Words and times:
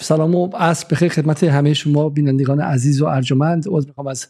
سلام 0.00 0.34
و 0.34 0.46
عصر 0.46 0.86
بخیر 0.90 1.08
خدمت 1.08 1.44
همه 1.44 1.74
شما 1.74 2.08
بینندگان 2.08 2.60
عزیز 2.60 3.02
و 3.02 3.06
ارجمند. 3.06 3.64
عذر 3.68 3.86
می‌خوام 3.86 4.06
از 4.06 4.26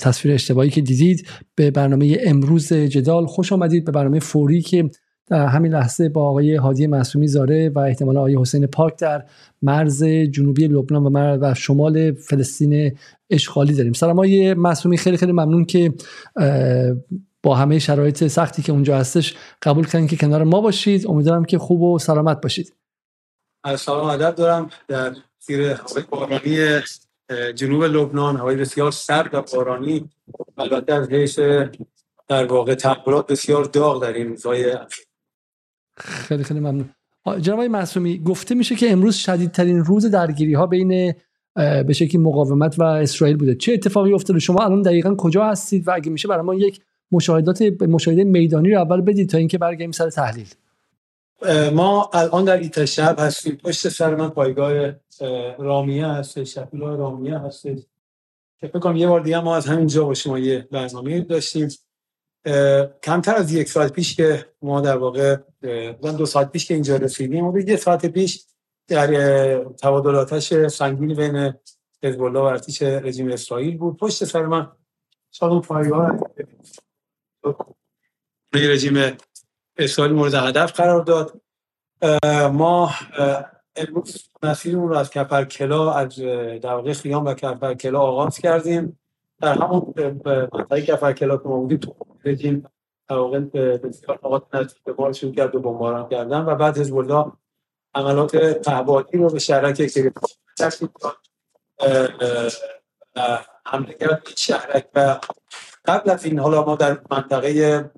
تصویر 0.00 0.34
اشتباهی 0.34 0.70
که 0.70 0.80
دیدید. 0.80 1.28
به 1.54 1.70
برنامه 1.70 2.18
امروز 2.24 2.72
جدال 2.72 3.26
خوش 3.26 3.52
آمدید. 3.52 3.84
به 3.84 3.92
برنامه 3.92 4.20
فوری 4.20 4.62
که 4.62 4.90
در 5.26 5.46
همین 5.46 5.72
لحظه 5.72 6.08
با 6.08 6.28
آقای 6.28 6.54
هادی 6.54 6.86
معصومی 6.86 7.28
زاره 7.28 7.68
و 7.68 7.78
احتمالا 7.78 8.20
آقای 8.20 8.38
حسین 8.40 8.66
پاک 8.66 8.98
در 8.98 9.24
مرز 9.62 10.04
جنوبی 10.04 10.68
لبنان 10.68 11.02
و, 11.02 11.38
و 11.40 11.54
شمال 11.54 12.12
فلسطین 12.12 12.96
اشغالی 13.30 13.74
داریم. 13.74 13.92
سلام 13.92 14.18
آقای 14.18 14.54
معصومی 14.54 14.96
خیلی 14.96 15.16
خیلی 15.16 15.32
ممنون 15.32 15.64
که 15.64 15.92
با 17.42 17.54
همه 17.54 17.78
شرایط 17.78 18.26
سختی 18.26 18.62
که 18.62 18.72
اونجا 18.72 18.98
هستش 18.98 19.34
قبول 19.62 19.86
کردین 19.86 20.06
که 20.06 20.16
کنار 20.16 20.44
ما 20.44 20.60
باشید. 20.60 21.06
امیدوارم 21.06 21.44
که 21.44 21.58
خوب 21.58 21.82
و 21.82 21.98
سلامت 21.98 22.40
باشید. 22.40 22.72
سلام 23.64 24.06
ادب 24.06 24.34
دارم 24.34 24.70
در 24.88 25.14
زیر 25.38 25.60
هوای 25.62 26.04
بارانی 26.10 26.80
جنوب 27.54 27.84
لبنان. 27.84 28.36
هوای 28.36 28.56
بسیار 28.56 28.90
سرد 28.90 29.34
و 29.34 29.42
بارانی. 29.42 30.10
البته 30.58 30.94
از 30.94 31.08
حیث 31.08 31.38
در 32.28 32.44
واقع 32.46 32.74
تحولات 32.74 33.26
بسیار 33.26 33.64
داغ 33.64 34.02
در 34.02 34.12
این 34.12 34.28
روزهای 34.28 34.76
خیلی 35.96 36.44
خیلی 36.44 36.60
ممنون. 36.60 36.90
جناب 37.40 37.60
معصومی 37.60 38.18
گفته 38.18 38.54
میشه 38.54 38.74
که 38.74 38.92
امروز 38.92 39.16
شدیدترین 39.16 39.84
روز 39.84 40.06
درگیری 40.06 40.54
ها 40.54 40.66
بین 40.66 41.14
به 41.56 41.92
شکلی 41.92 42.18
مقاومت 42.18 42.78
و 42.78 42.82
اسرائیل 42.82 43.36
بوده. 43.36 43.54
چه 43.54 43.72
اتفاقی 43.72 44.12
افتاده؟ 44.12 44.38
شما 44.38 44.64
الان 44.64 44.82
دقیقا 44.82 45.14
کجا 45.14 45.44
هستید 45.44 45.88
و 45.88 45.94
اگه 45.94 46.10
میشه 46.10 46.28
برای 46.28 46.42
ما 46.42 46.54
یک 46.54 46.80
مشاهدات 47.12 47.62
مشاهده 47.80 48.24
میدانی 48.24 48.70
رو 48.70 48.80
اول 48.80 49.00
بدید 49.00 49.30
تا 49.30 49.38
اینکه 49.38 49.58
برگردیم 49.58 49.92
سر 49.92 50.10
تحلیل. 50.10 50.46
ما 51.72 52.10
الان 52.12 52.44
در 52.44 52.56
ایتا 52.56 52.86
شب 52.86 53.16
هستیم. 53.18 53.56
پشت 53.56 53.88
سر 53.88 54.14
من 54.14 54.28
پایگاه 54.28 54.92
رامیه 55.58 56.06
هست 56.06 56.44
شفیل 56.44 56.80
رامیه 56.80 57.38
هست 57.38 57.62
که 58.60 58.68
فکر 58.68 58.96
یه 58.96 59.08
بار 59.08 59.20
دیگه 59.20 59.40
ما 59.40 59.56
از 59.56 59.66
همینجا 59.66 60.04
با 60.04 60.14
شما 60.14 60.38
یه 60.38 60.68
برنامه 60.72 61.20
داشتیم. 61.20 61.68
کمتر 63.02 63.34
از 63.34 63.52
یک 63.52 63.68
ساعت 63.68 63.92
پیش 63.92 64.16
که 64.16 64.46
ما 64.62 64.80
در 64.80 64.96
واقع 64.96 65.36
دو 66.02 66.26
ساعت 66.26 66.52
پیش 66.52 66.66
که 66.66 66.74
اینجا 66.74 66.96
رسیدیم 66.96 67.46
و 67.46 67.58
یه 67.58 67.76
ساعت 67.76 68.06
پیش 68.06 68.44
در 68.88 69.64
تبادلاتش 69.64 70.66
سنگین 70.66 71.14
بین 71.14 71.54
حزب 72.02 72.20
و 72.20 72.36
ارتش 72.36 72.82
رژیم 72.82 73.32
اسرائیل 73.32 73.78
بود. 73.78 73.96
پشت 73.96 74.24
سر 74.24 74.46
من 74.46 74.72
شاید 75.30 75.62
پایگاه. 75.62 76.18
رژیم 78.52 79.16
اسرائیل 79.76 80.14
مورد 80.14 80.34
هدف 80.34 80.72
قرار 80.72 81.04
داد. 81.04 81.40
ما 82.52 82.90
امروز 83.76 84.30
مسیرمون 84.42 84.88
رو 84.88 84.96
از 84.96 85.10
کپرکلا 85.10 85.92
از 85.92 86.18
در 86.62 86.74
واقع 86.74 86.92
خیام 86.92 87.24
و 87.24 87.34
کپرکلا 87.34 88.00
آغاز 88.00 88.38
کردیم. 88.38 88.98
در 89.40 89.52
همون 89.52 89.94
منطقه 90.24 90.82
کپرکلا 90.82 91.36
که 91.36 91.48
ما 91.48 91.56
بودیم 91.56 91.78
تو 91.78 91.94
رژیم 92.24 92.66
در 93.08 93.16
واقع 93.16 93.40
بسیار 93.76 94.18
نقاط 94.24 94.54
نزدیک 94.54 94.82
به 94.84 94.92
بار 94.92 95.12
شروع 95.12 95.34
کرد 95.34 95.54
و 95.54 95.60
بمباران 95.60 96.08
کردن 96.08 96.40
و 96.40 96.54
بعد 96.54 96.78
حزب 96.78 96.96
الله 96.96 97.32
عملات 97.94 98.36
پهبادی 98.36 99.18
رو 99.18 99.30
به 99.30 99.38
شهرک 99.38 99.76
تشکیل 100.58 100.88
داد 101.00 101.16
حمله 103.66 103.94
کرد 103.94 104.28
شهرک 104.36 104.86
و 104.94 105.20
قبل 105.84 106.10
از 106.10 106.24
این 106.24 106.38
حالا 106.38 106.64
ما 106.64 106.76
در 106.76 106.98
منطقه 107.10 107.90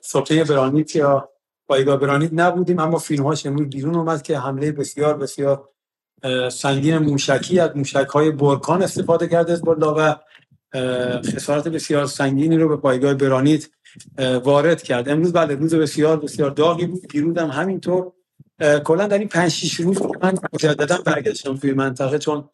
سلطه 0.00 0.44
برانیت 0.44 0.96
یا 0.96 1.28
پایگاه 1.68 1.96
برانیت 1.96 2.30
نبودیم 2.32 2.78
اما 2.78 2.98
فیلم 2.98 3.24
هاش 3.24 3.46
امروز 3.46 3.68
بیرون 3.68 3.94
اومد 3.94 4.22
که 4.22 4.38
حمله 4.38 4.72
بسیار 4.72 5.16
بسیار 5.16 5.68
سنگین 6.52 6.98
موشکی 6.98 7.60
از 7.60 7.70
موشک 7.76 8.06
های 8.06 8.30
برکان 8.30 8.82
استفاده 8.82 9.28
کرده 9.28 9.52
از 9.52 9.62
و 9.66 10.16
خسارت 11.22 11.68
بسیار 11.68 12.06
سنگینی 12.06 12.56
رو 12.56 12.68
به 12.68 12.76
پایگاه 12.76 13.14
برانیت 13.14 13.68
وارد 14.44 14.82
کرد. 14.82 15.08
امروز 15.08 15.32
بعد 15.32 15.52
روز 15.52 15.74
بسیار 15.74 16.20
بسیار 16.20 16.50
داغی 16.50 16.86
بود. 16.86 17.08
دیروز 17.08 17.38
هم 17.38 17.48
همینطور 17.48 18.12
کلا 18.84 19.06
در 19.06 19.18
این 19.18 19.28
5 19.28 19.50
6 19.50 19.74
روز 19.74 20.02
من 20.22 20.34
مجددا 20.52 20.98
برگشتم 21.06 21.56
توی 21.56 21.72
منطقه 21.72 22.18
چون 22.18 22.50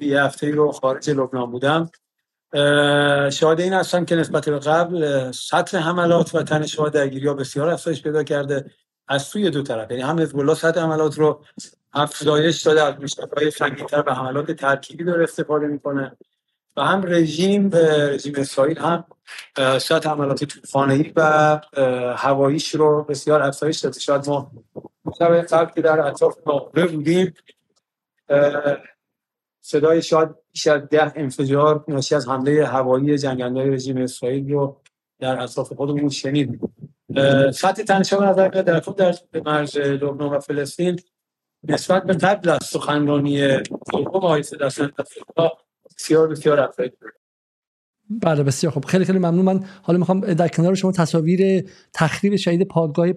یه 0.00 0.22
هفته 0.22 0.50
رو 0.50 0.72
خارج 0.72 1.10
لبنان 1.10 1.50
بودم. 1.50 1.90
شاهد 3.30 3.60
این 3.60 3.72
هستم 3.72 4.04
که 4.04 4.16
نسبت 4.16 4.48
به 4.48 4.58
قبل 4.58 5.30
سطح 5.32 5.78
حملات 5.78 6.34
و 6.34 6.42
تنش 6.42 6.78
درگیری 6.78 7.26
ها 7.26 7.34
بسیار 7.34 7.68
افزایش 7.68 8.02
پیدا 8.02 8.24
کرده 8.24 8.70
از 9.08 9.22
سوی 9.22 9.50
دو 9.50 9.62
طرف. 9.62 9.90
یعنی 9.90 10.02
هم 10.02 10.20
حزب 10.20 10.54
سطح 10.54 10.80
حملات 10.80 11.18
رو 11.18 11.44
افزایش 11.92 12.62
داده 12.62 12.82
از 12.82 12.94
مشتبه 13.00 13.50
سنگین‌تر 13.50 14.04
و 14.06 14.14
حملات 14.14 14.50
ترکیبی 14.50 15.04
داره 15.04 15.22
استفاده 15.22 15.66
می‌کنه 15.66 16.16
و 16.76 16.82
هم 16.82 17.02
رژیم 17.06 17.70
رژیم 17.72 18.34
اسرائیل 18.36 18.78
هم 18.78 19.04
سطح 19.78 20.08
حملات 20.08 20.44
طوفانی 20.44 21.12
و 21.16 21.60
هواییش 22.16 22.74
رو 22.74 23.04
بسیار 23.04 23.42
افزایش 23.42 23.78
داده. 23.78 24.00
شاید 24.00 24.28
ما 24.28 24.50
مشابه 25.04 25.42
قبل 25.42 25.72
که 25.72 25.82
در 25.82 26.00
اطراف 26.00 26.36
نقره 26.46 26.86
بودیم 26.86 27.34
صدای 29.60 30.02
شاید 30.02 30.28
بیش 30.58 30.66
از 30.66 30.82
ده 30.88 31.12
انفجار 31.16 31.84
ناشی 31.88 32.14
از 32.14 32.28
حمله 32.28 32.66
هوایی 32.66 33.18
جنگندهای 33.18 33.70
رژیم 33.70 33.96
اسرائیل 33.96 34.52
رو 34.52 34.80
در 35.20 35.42
اطراف 35.42 35.72
خودمون 35.72 36.08
شنید. 36.08 36.60
سطح 37.54 37.82
تنشا 37.82 38.30
نظر 38.30 38.48
در 38.48 38.80
خود 38.80 38.96
در 38.96 39.14
مرز 39.44 39.76
لبنان 39.76 40.30
و 40.30 40.40
فلسطین 40.40 41.00
نسبت 41.68 42.02
به 42.02 42.14
قبل 42.14 42.48
از 42.48 42.58
سخنرانی 42.64 43.58
دوم 43.92 44.06
آقای 44.06 44.42
بسیار 45.96 46.28
بسیار 46.28 46.60
افزایش 46.60 46.92
بله 48.10 48.42
بسیار 48.42 48.72
خب 48.72 48.84
خیلی 48.84 49.04
خیلی 49.04 49.18
ممنون. 49.18 49.44
من 49.44 49.64
حالا 49.82 49.98
می‌خوام 49.98 50.20
در 50.20 50.48
کنار 50.48 50.74
شما 50.74 50.92
تصاویر 50.92 51.70
تخریب 51.92 52.36
شهید 52.36 52.68
پادگاه 52.68 53.12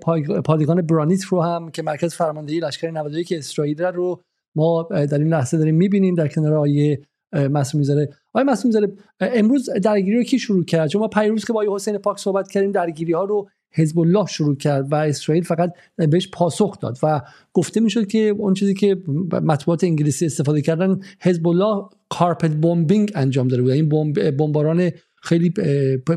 پادگان 0.46 0.82
برانیت 0.82 1.24
رو 1.24 1.42
هم 1.42 1.72
که 1.72 1.82
مرکز 1.82 2.16
فرماندهی 2.16 2.60
لشکر 2.60 2.92
91 2.92 3.28
که 3.28 3.38
اسرائیل 3.38 3.82
رو 3.82 4.24
ما 4.56 4.88
در 4.92 5.18
این 5.18 5.28
لحظه 5.28 5.58
داریم 5.58 5.76
می‌بینیم 5.76 6.16
در 6.16 6.28
کنار 6.28 6.54
آیه 6.54 7.02
مسئول 7.34 7.80
می‌ذاره. 7.80 8.10
آقای 8.34 8.44
مسئول 8.44 8.70
می‌ذاره 8.70 8.94
امروز 9.20 9.70
درگیری 9.84 10.18
رو 10.18 10.24
کی 10.24 10.40
شروع 10.40 10.66
کرد؟ 10.66 10.90
چون 10.90 11.02
ما 11.02 11.08
پیروز 11.08 11.46
که 11.46 11.54
با 11.54 11.66
حسین 11.76 11.98
پاک 11.98 12.20
صحبت 12.20 12.52
کردیم 12.52 12.72
درگیری 12.72 13.14
ها 13.14 13.24
رو 13.24 13.50
حزب 13.74 14.00
الله 14.00 14.26
شروع 14.26 14.56
کرد 14.56 14.92
و 14.92 14.96
اسرائیل 14.96 15.44
فقط 15.44 15.74
بهش 15.96 16.30
پاسخ 16.34 16.80
داد 16.80 16.98
و 17.04 17.22
گفته 17.54 17.80
می‌شد 17.80 18.08
که 18.08 18.20
اون 18.38 18.54
چیزی 18.54 18.74
که 18.74 18.98
مطبوعات 19.32 19.84
انگلیسی 19.84 20.26
استفاده 20.26 20.62
کردن 20.62 21.00
حزب 21.22 21.48
الله 21.48 21.86
کارپت 22.10 22.52
بمبینگ 22.52 23.12
انجام 23.16 23.48
داده 23.48 23.62
بود. 23.62 23.72
این 23.72 24.14
بمباران 24.38 24.92
خیلی 25.24 25.50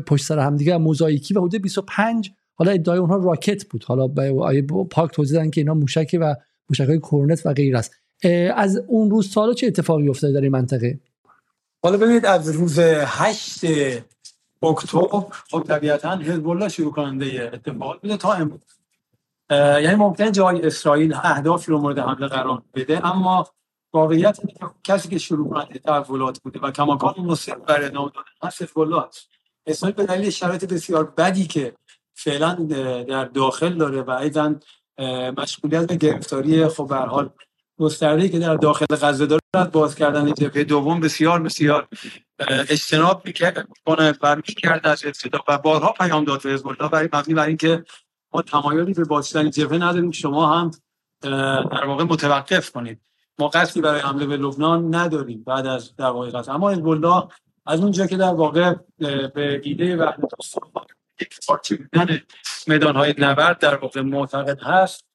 پشت 0.07 0.25
سر 0.25 0.39
همدیگه 0.39 0.77
موزاییکی 0.77 1.33
و 1.33 1.41
حدود 1.41 1.61
25 1.61 2.31
حالا 2.53 2.71
ادعای 2.71 2.99
اونها 2.99 3.15
راکت 3.15 3.65
بود. 3.65 3.83
حالا 3.83 4.07
پاک 4.91 5.11
توضیح 5.11 5.37
دادن 5.37 5.49
که 5.49 5.61
اینا 5.61 5.73
موشکی 5.73 6.17
و 6.17 6.35
موشک 6.69 6.87
های 6.87 6.99
کورنت 6.99 7.45
و 7.45 7.53
غیر 7.53 7.77
است. 7.77 7.95
از 8.55 8.77
اون 8.87 9.09
روز 9.09 9.31
سالا 9.31 9.53
چه 9.53 9.67
اتفاقی 9.67 10.09
افتاده 10.09 10.33
در 10.33 10.41
این 10.41 10.51
منطقه؟ 10.51 10.99
حالا 11.83 11.97
ببینید 11.97 12.25
از 12.25 12.49
روز 12.49 12.79
8 12.79 13.65
اکتبر 14.63 15.23
خب 15.51 15.63
طبیعتا 15.67 16.17
حزب 16.17 16.49
الله 16.49 16.69
شروع 16.69 16.91
کننده 16.91 17.51
اتفاقات 17.53 18.01
بوده 18.01 18.17
تا 18.17 18.33
امروز. 18.33 18.61
یعنی 19.51 19.95
ممکن 19.95 20.31
جای 20.31 20.61
اسرائیل 20.61 21.13
اهدافی 21.13 21.71
رو 21.71 21.79
مورد 21.79 21.99
حمله 21.99 22.27
قرار 22.27 22.61
بده 22.73 23.05
اما 23.05 23.47
واقعیت 23.93 24.39
کسی 24.83 25.09
که 25.09 25.17
شروع 25.17 25.49
کننده 25.49 25.79
تحولات 25.79 26.39
بوده 26.39 26.59
و 26.59 26.71
کماکان 26.71 27.13
مصر 27.17 27.55
بر 27.55 27.83
ادامه 27.83 28.11
دادن 28.15 28.51
حزب 28.51 28.79
الله 28.79 29.03
است 29.03 29.29
اسرائیل 29.67 29.95
به 29.95 30.05
دلیل 30.05 30.29
شرایط 30.29 30.65
بسیار 30.73 31.03
بدی 31.03 31.45
که 31.45 31.73
فعلا 32.13 32.53
در 33.07 33.25
داخل 33.25 33.77
داره 33.77 34.01
و 34.01 34.11
ایضا 34.11 34.55
مشغولیت 35.37 35.87
به 35.87 35.95
گرفتاری 35.95 36.67
خب 36.67 36.87
به 36.87 36.95
حال 36.95 37.29
گسترده 37.79 38.29
که 38.29 38.39
در 38.39 38.55
داخل 38.55 38.85
غزه 39.01 39.25
داره 39.25 39.69
باز 39.71 39.95
کردن 39.95 40.33
جبهه 40.33 40.63
دوم 40.63 40.99
بسیار 40.99 41.41
بسیار 41.41 41.87
اجتناب 42.69 43.25
می‌کنه 43.25 44.13
و 44.21 44.35
می‌کرد 44.35 44.87
از 44.87 45.05
ابتدا 45.05 45.39
و 45.47 45.57
بارها 45.57 45.91
پیام 45.91 46.23
داد 46.23 46.43
به 46.43 46.49
حزب 46.49 46.67
الله 46.67 46.89
برای 46.89 47.09
مبنی 47.13 47.33
بر 47.33 47.47
اینکه 47.47 47.85
ما 48.33 48.41
تمایلی 48.41 48.93
به 48.93 49.03
بازداشتن 49.03 49.49
جبهه 49.49 49.77
نداریم 49.77 50.11
شما 50.11 50.59
هم 50.59 50.71
در 51.21 51.85
واقع 51.85 52.03
متوقف 52.03 52.71
کنید. 52.71 53.01
ما 53.39 53.47
قصدی 53.47 53.81
برای 53.81 54.01
حمله 54.01 54.25
به 54.25 54.37
لبنان 54.37 54.95
نداریم 54.95 55.43
بعد 55.43 55.67
از 55.67 55.95
قصد 55.97 56.49
اما 56.49 56.71
حزب 56.71 56.87
الله 56.87 57.27
از 57.65 57.79
اونجا 57.79 58.07
که 58.07 58.17
در 58.17 58.33
واقع 58.33 58.73
به 59.35 59.61
ایده 59.63 59.97
وحدت 59.97 60.31
یک 61.21 61.39
میدان 62.67 62.95
های 62.95 63.15
نبرد 63.17 63.59
در 63.59 63.75
واقع 63.75 64.01
معتقد 64.01 64.59
هست. 64.61 65.05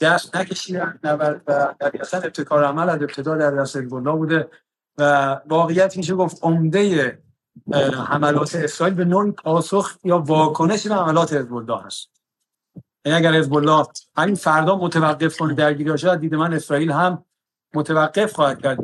دست 0.00 0.36
نکشیدن 0.36 0.98
و 1.02 1.34
طبیعتا 1.80 2.18
ابتکار 2.18 2.64
عمل 2.64 2.90
از 2.90 3.02
ابتدا 3.02 3.36
در 3.36 3.50
دست 3.50 3.76
حزب 3.76 3.88
بوده 3.88 4.50
و 4.98 5.36
واقعیت 5.46 5.96
میشه 5.96 6.14
گفت 6.14 6.38
عمده 6.42 7.18
حملات 8.06 8.54
اسرائیل 8.54 8.94
به 8.94 9.04
نوعی 9.04 9.32
پاسخ 9.32 9.96
یا 10.04 10.18
واکنش 10.18 10.86
به 10.86 10.94
حملات 10.94 11.32
حزب 11.32 11.70
هست. 11.70 12.08
یعنی 13.04 13.18
اگر 13.18 13.38
حزب 13.38 13.54
الله 13.54 13.86
همین 14.16 14.34
فردا 14.34 14.76
متوقف 14.76 15.36
کنه 15.36 15.54
درگیری 15.54 15.98
شد 15.98 16.20
دید 16.20 16.34
من 16.34 16.54
اسرائیل 16.54 16.92
هم 16.92 17.24
متوقف 17.74 18.32
خواهد 18.32 18.62
کرد 18.62 18.78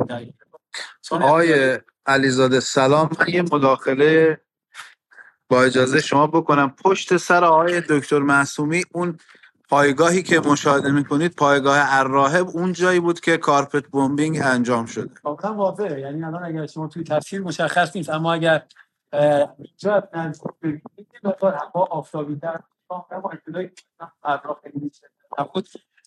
آقای 1.11 1.81
علیزاده 2.07 2.61
سلام. 2.61 3.11
من 3.19 3.29
یه 3.29 3.43
مداخله 3.43 4.41
با 5.49 5.63
اجازه 5.63 6.01
شما 6.01 6.27
بکنم. 6.27 6.71
پشت 6.85 7.17
سر 7.17 7.45
آقای 7.45 7.81
دکتر 7.81 8.19
معصومی 8.19 8.85
اون 8.93 9.19
پایگاهی 9.73 10.23
که 10.23 10.41
مشاهده 10.41 10.91
می‌کنید 10.91 11.35
پایگاه 11.35 11.77
الراهب 11.81 12.49
اون 12.49 12.73
جایی 12.73 13.01
بود 13.01 13.21
که 13.21 13.37
کارپت 13.37 13.87
بومبینگ 13.87 14.41
انجام 14.43 14.87
شده. 14.87 15.11
واقعا 15.25 15.55
واضحه. 15.55 16.01
یعنی 16.01 16.25
الان 16.25 16.45
اگر 16.45 16.67
شما 16.67 16.89
توی 16.89 17.05
تصویر 17.05 17.43
مشخص 17.43 17.97
نیست 17.97 18.11
اما 18.11 18.33
اگر 18.33 18.63
اینجا 19.13 20.09
هوا 21.43 21.85
آفتابی 21.91 22.41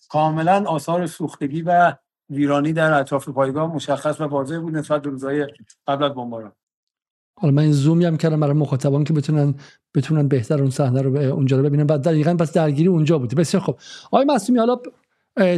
کاملا 0.08 0.64
آثار 0.66 1.06
سوختگی 1.06 1.62
و 1.62 1.94
ویرانی 2.30 2.72
در 2.72 2.92
اطراف 2.92 3.28
پایگاه 3.28 3.74
مشخص 3.74 4.20
و 4.20 4.24
واضح 4.24 4.58
بود 4.58 4.76
نسبت 4.76 5.02
به 5.02 5.10
روزهای 5.10 5.46
قبل 5.86 6.04
از 6.04 6.14
بمباران. 6.14 6.52
حالا 7.38 7.54
من 7.54 7.72
زومی 7.72 8.04
هم 8.04 8.16
کردم 8.16 8.40
برای 8.40 8.54
مخاطبان 8.54 9.04
که 9.04 9.12
بتونن 9.12 9.54
بتونن 9.94 10.28
بهتر 10.28 10.60
اون 10.60 10.70
صحنه 10.70 11.02
رو 11.02 11.16
اونجا 11.16 11.56
رو 11.56 11.62
ببینن. 11.62 11.84
بعد 11.84 12.02
دقیقاً 12.02 12.34
پس 12.34 12.52
درگیری 12.52 12.88
اونجا 12.88 13.18
بود. 13.18 13.34
بسیار 13.34 13.62
خب 13.62 13.78
آقای 14.06 14.24
معصومی 14.24 14.58
حالا 14.58 14.76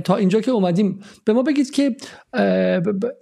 تا 0.04 0.16
اینجا 0.16 0.40
که 0.40 0.50
اومدیم 0.50 1.00
به 1.24 1.32
ما 1.32 1.42
بگید 1.42 1.70
که 1.70 1.96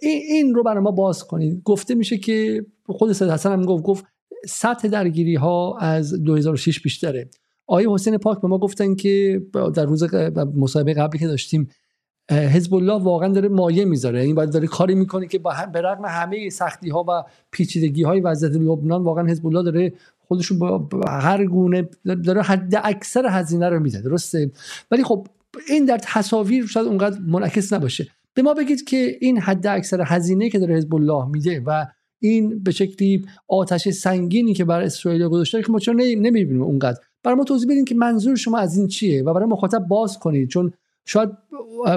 این 0.03 0.55
رو 0.55 0.63
برای 0.63 0.83
ما 0.83 0.91
باز 0.91 1.25
کنید. 1.25 1.63
گفته 1.65 1.95
میشه 1.95 2.19
که 2.19 2.67
خود 2.87 3.13
سید 3.13 3.31
حسن 3.31 3.53
هم 3.53 3.63
گفت 3.63 3.83
گفت 3.85 4.05
سطح 4.47 4.89
درگیری 4.89 5.35
ها 5.35 5.79
از 5.79 6.23
2006 6.23 6.81
بیشتره. 6.81 7.31
آقای 7.67 7.87
حسین 7.91 8.19
پاک 8.19 8.41
به 8.41 8.49
ما 8.49 8.59
گفتن 8.59 8.95
که 8.95 9.43
در 9.75 9.85
روز 9.85 10.15
مصاحبه 10.57 10.95
قبلی 10.95 11.19
که 11.19 11.27
داشتیم 11.27 11.69
حزب 12.31 12.75
الله 12.75 13.03
واقعا 13.03 13.29
داره 13.29 13.49
مایه 13.49 13.85
می‌ذاره. 13.85 14.21
این 14.21 14.35
باید 14.35 14.51
داره 14.51 14.67
کاری 14.67 14.95
می‌کنه 14.95 15.27
که 15.27 15.39
با 15.39 15.55
به 15.73 15.81
رغم 15.81 16.05
همه 16.05 16.51
سختی 16.51 16.91
ها 16.91 17.05
و 17.09 17.25
پیچیدگی 17.51 18.03
های 18.03 18.21
وضعیت 18.21 18.53
لبنان 18.53 19.03
واقعا 19.03 19.27
حزب 19.27 19.47
الله 19.47 19.63
داره 19.63 19.93
خودشون 20.29 20.59
با 20.59 20.89
هر 21.09 21.47
گونه 21.47 21.89
داره 22.25 22.43
حد 22.43 22.81
اکثر 22.85 23.27
هزینه 23.27 23.69
رو 23.69 23.81
میده. 23.81 24.01
درسته؟ 24.01 24.51
ولی 24.91 25.05
خب 25.05 25.27
این 25.69 25.85
در 25.85 25.99
تصاویر 26.03 26.67
شاید 26.67 26.87
اونقدر 26.87 27.19
منعکس 27.27 27.73
نباشه. 27.73 28.07
به 28.35 28.43
ما 28.43 28.55
بگید 28.55 28.85
که 28.85 29.17
این 29.21 29.39
حد 29.39 29.67
اکثر 29.67 30.03
هزینه 30.07 30.51
که 30.51 30.59
داره 30.59 30.77
حزب 30.77 30.95
الله 30.95 31.29
میده 31.29 31.63
و 31.67 31.87
این 32.21 32.63
به 32.63 32.71
شکلی 32.71 33.27
آتش 33.49 33.89
سنگینی 33.89 34.55
که 34.55 34.65
بر 34.65 34.81
اسرائیل 34.81 35.29
گذاشته 35.29 35.63
که 35.63 35.73
ما 35.73 35.79
چرا 35.79 35.95
نمی‌بینیم 35.95 36.63
اونقدر؟ 36.63 36.99
برای 37.23 37.37
ما 37.37 37.45
توضیح 37.45 37.71
بدین 37.71 37.85
که 37.85 37.95
منظور 37.95 38.37
شما 38.37 38.59
از 38.59 38.79
این 38.79 38.87
چیه 38.87 39.23
و 39.23 39.35
برای 39.35 39.49
مخاطب 39.49 39.79
باز 39.79 40.19
کنید 40.19 40.49
چون 40.49 40.73
شاید 41.07 41.31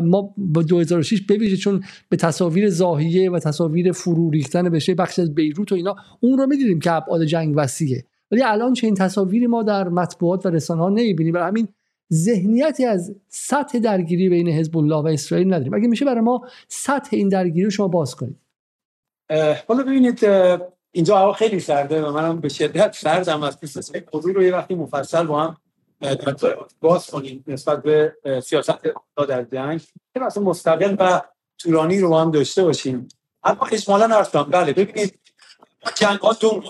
ما 0.04 0.34
با 0.38 0.62
2006 0.62 1.22
ببینید 1.22 1.56
چون 1.56 1.84
به 2.10 2.18
تصاویر 2.18 2.70
زاهیه 2.70 3.32
و 3.32 3.40
تصاویر 3.40 3.92
فرو 3.92 4.30
ریختن 4.30 4.70
بشه 4.70 4.96
بخش 4.96 5.20
از 5.20 5.36
بیروت 5.36 5.72
و 5.72 5.76
اینا 5.76 5.96
اون 6.20 6.38
رو 6.38 6.48
می‌دیدیم 6.48 6.80
که 6.80 6.92
ابعاد 6.92 7.24
جنگ 7.24 7.54
وسیعه. 7.58 8.04
ولی 8.32 8.44
الان 8.44 8.74
چه 8.74 8.88
این 8.88 8.96
تصاویری 8.96 9.48
ما 9.48 9.64
در 9.64 9.90
مطبوعات 9.90 10.46
و 10.46 10.50
رسانه 10.50 10.82
ها 10.82 10.90
نمی‌بینیم. 10.90 11.34
برای 11.34 11.48
همین 11.48 11.68
ذهنیتی 12.14 12.86
از 12.86 13.16
سطح 13.28 13.80
درگیری 13.80 14.30
بین 14.30 14.48
حزب 14.48 14.78
الله 14.78 14.96
و 14.96 15.08
اسرائیل 15.08 15.48
نداریم. 15.48 15.74
اگه 15.74 15.88
میشه 15.88 16.06
برای 16.06 16.22
ما 16.22 16.42
سطح 16.68 17.10
این 17.12 17.30
درگیری 17.30 17.64
رو 17.64 17.70
شما 17.70 17.88
باز 17.88 18.16
کنید. 18.16 18.38
حالا 19.68 19.84
ببینید 19.84 20.20
اینجا 20.92 21.18
هوا 21.18 21.34
خیلی 21.34 21.60
سرده 21.60 22.06
و 22.06 22.12
منم 22.12 22.40
به 22.40 22.50
شدت 22.50 22.96
سردم 22.96 23.44
از 23.44 23.60
پیش 23.60 23.78
موضوع 24.14 24.34
رو 24.34 24.44
یه 24.44 24.54
وقتی 24.54 24.76
مفصل 24.76 25.24
با 25.24 25.44
هم 25.44 25.58
باز 26.81 27.07
کنیم 27.07 27.44
نسبت 27.48 27.84
به 27.84 28.16
سیاست 28.44 28.80
در 29.28 29.44
جنگ. 29.44 29.81
که 30.13 30.19
مثلا 30.19 30.44
مستقل 30.44 30.96
و 31.00 31.22
طولانی 31.57 32.00
رو 32.00 32.18
هم 32.18 32.31
داشته 32.31 32.63
باشیم. 32.63 33.07
اما 33.44 33.68
اجمالا 33.72 34.16
عرض 34.18 34.30
بله 34.30 34.74
ببینید 34.74 35.19
جنگ 35.96 36.19
ها 36.19 36.34
دو 36.34 36.63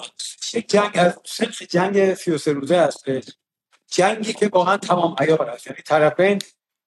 یک 0.54 0.70
جنگ 0.70 0.92
از 0.94 1.20
سنخ 1.26 1.62
جنگ 1.62 2.14
33 2.14 2.54
روزه 2.54 2.76
است. 2.76 3.06
جنگی 3.88 4.34
که 4.34 4.50
واقعا 4.54 4.78
تمام 4.78 5.16
عیار 5.20 5.50
است. 5.50 5.68
یعنی 5.68 5.82
طرفین 5.82 6.40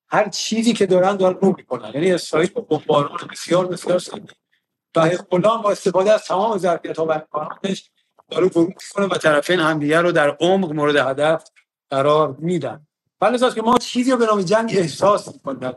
هر 0.09 0.29
چیزی 0.29 0.73
که 0.73 0.87
دارن 0.87 1.17
دارن 1.17 1.39
رو 1.41 1.55
می‌کنن. 1.57 1.91
یعنی 1.95 2.13
اسرائیل 2.13 2.51
با 2.51 2.61
بمباران 2.61 3.29
بسیار 3.31 3.67
بسیار 3.67 3.99
سنگین 3.99 4.37
و 4.97 5.05
حزب 5.05 5.29
با 5.29 5.71
استفاده 5.71 6.13
از 6.13 6.25
تمام 6.25 6.59
ظرفیت 6.59 6.99
ها 6.99 7.07
و 7.07 7.13
امکاناتش 7.13 7.91
داره 8.31 8.47
ورود 8.47 8.69
می‌کنه 8.69 9.07
و 9.07 9.19
طرفین 9.19 9.61
همدیگه 9.61 10.01
رو 10.01 10.13
در 10.13 10.37
عمق 10.41 10.73
مورد 10.73 10.97
هدف 10.97 11.45
قرار 11.93 12.37
میدن. 12.39 12.87
ولی 13.21 13.39
که 13.39 13.63
ما 13.63 13.79
چیزی 13.79 14.11
رو 14.11 14.17
به 14.17 14.27
نام 14.27 14.43
جنگ 14.43 14.75
احساس 14.77 15.35
می‌کنیم 15.35 15.59
در 15.59 15.75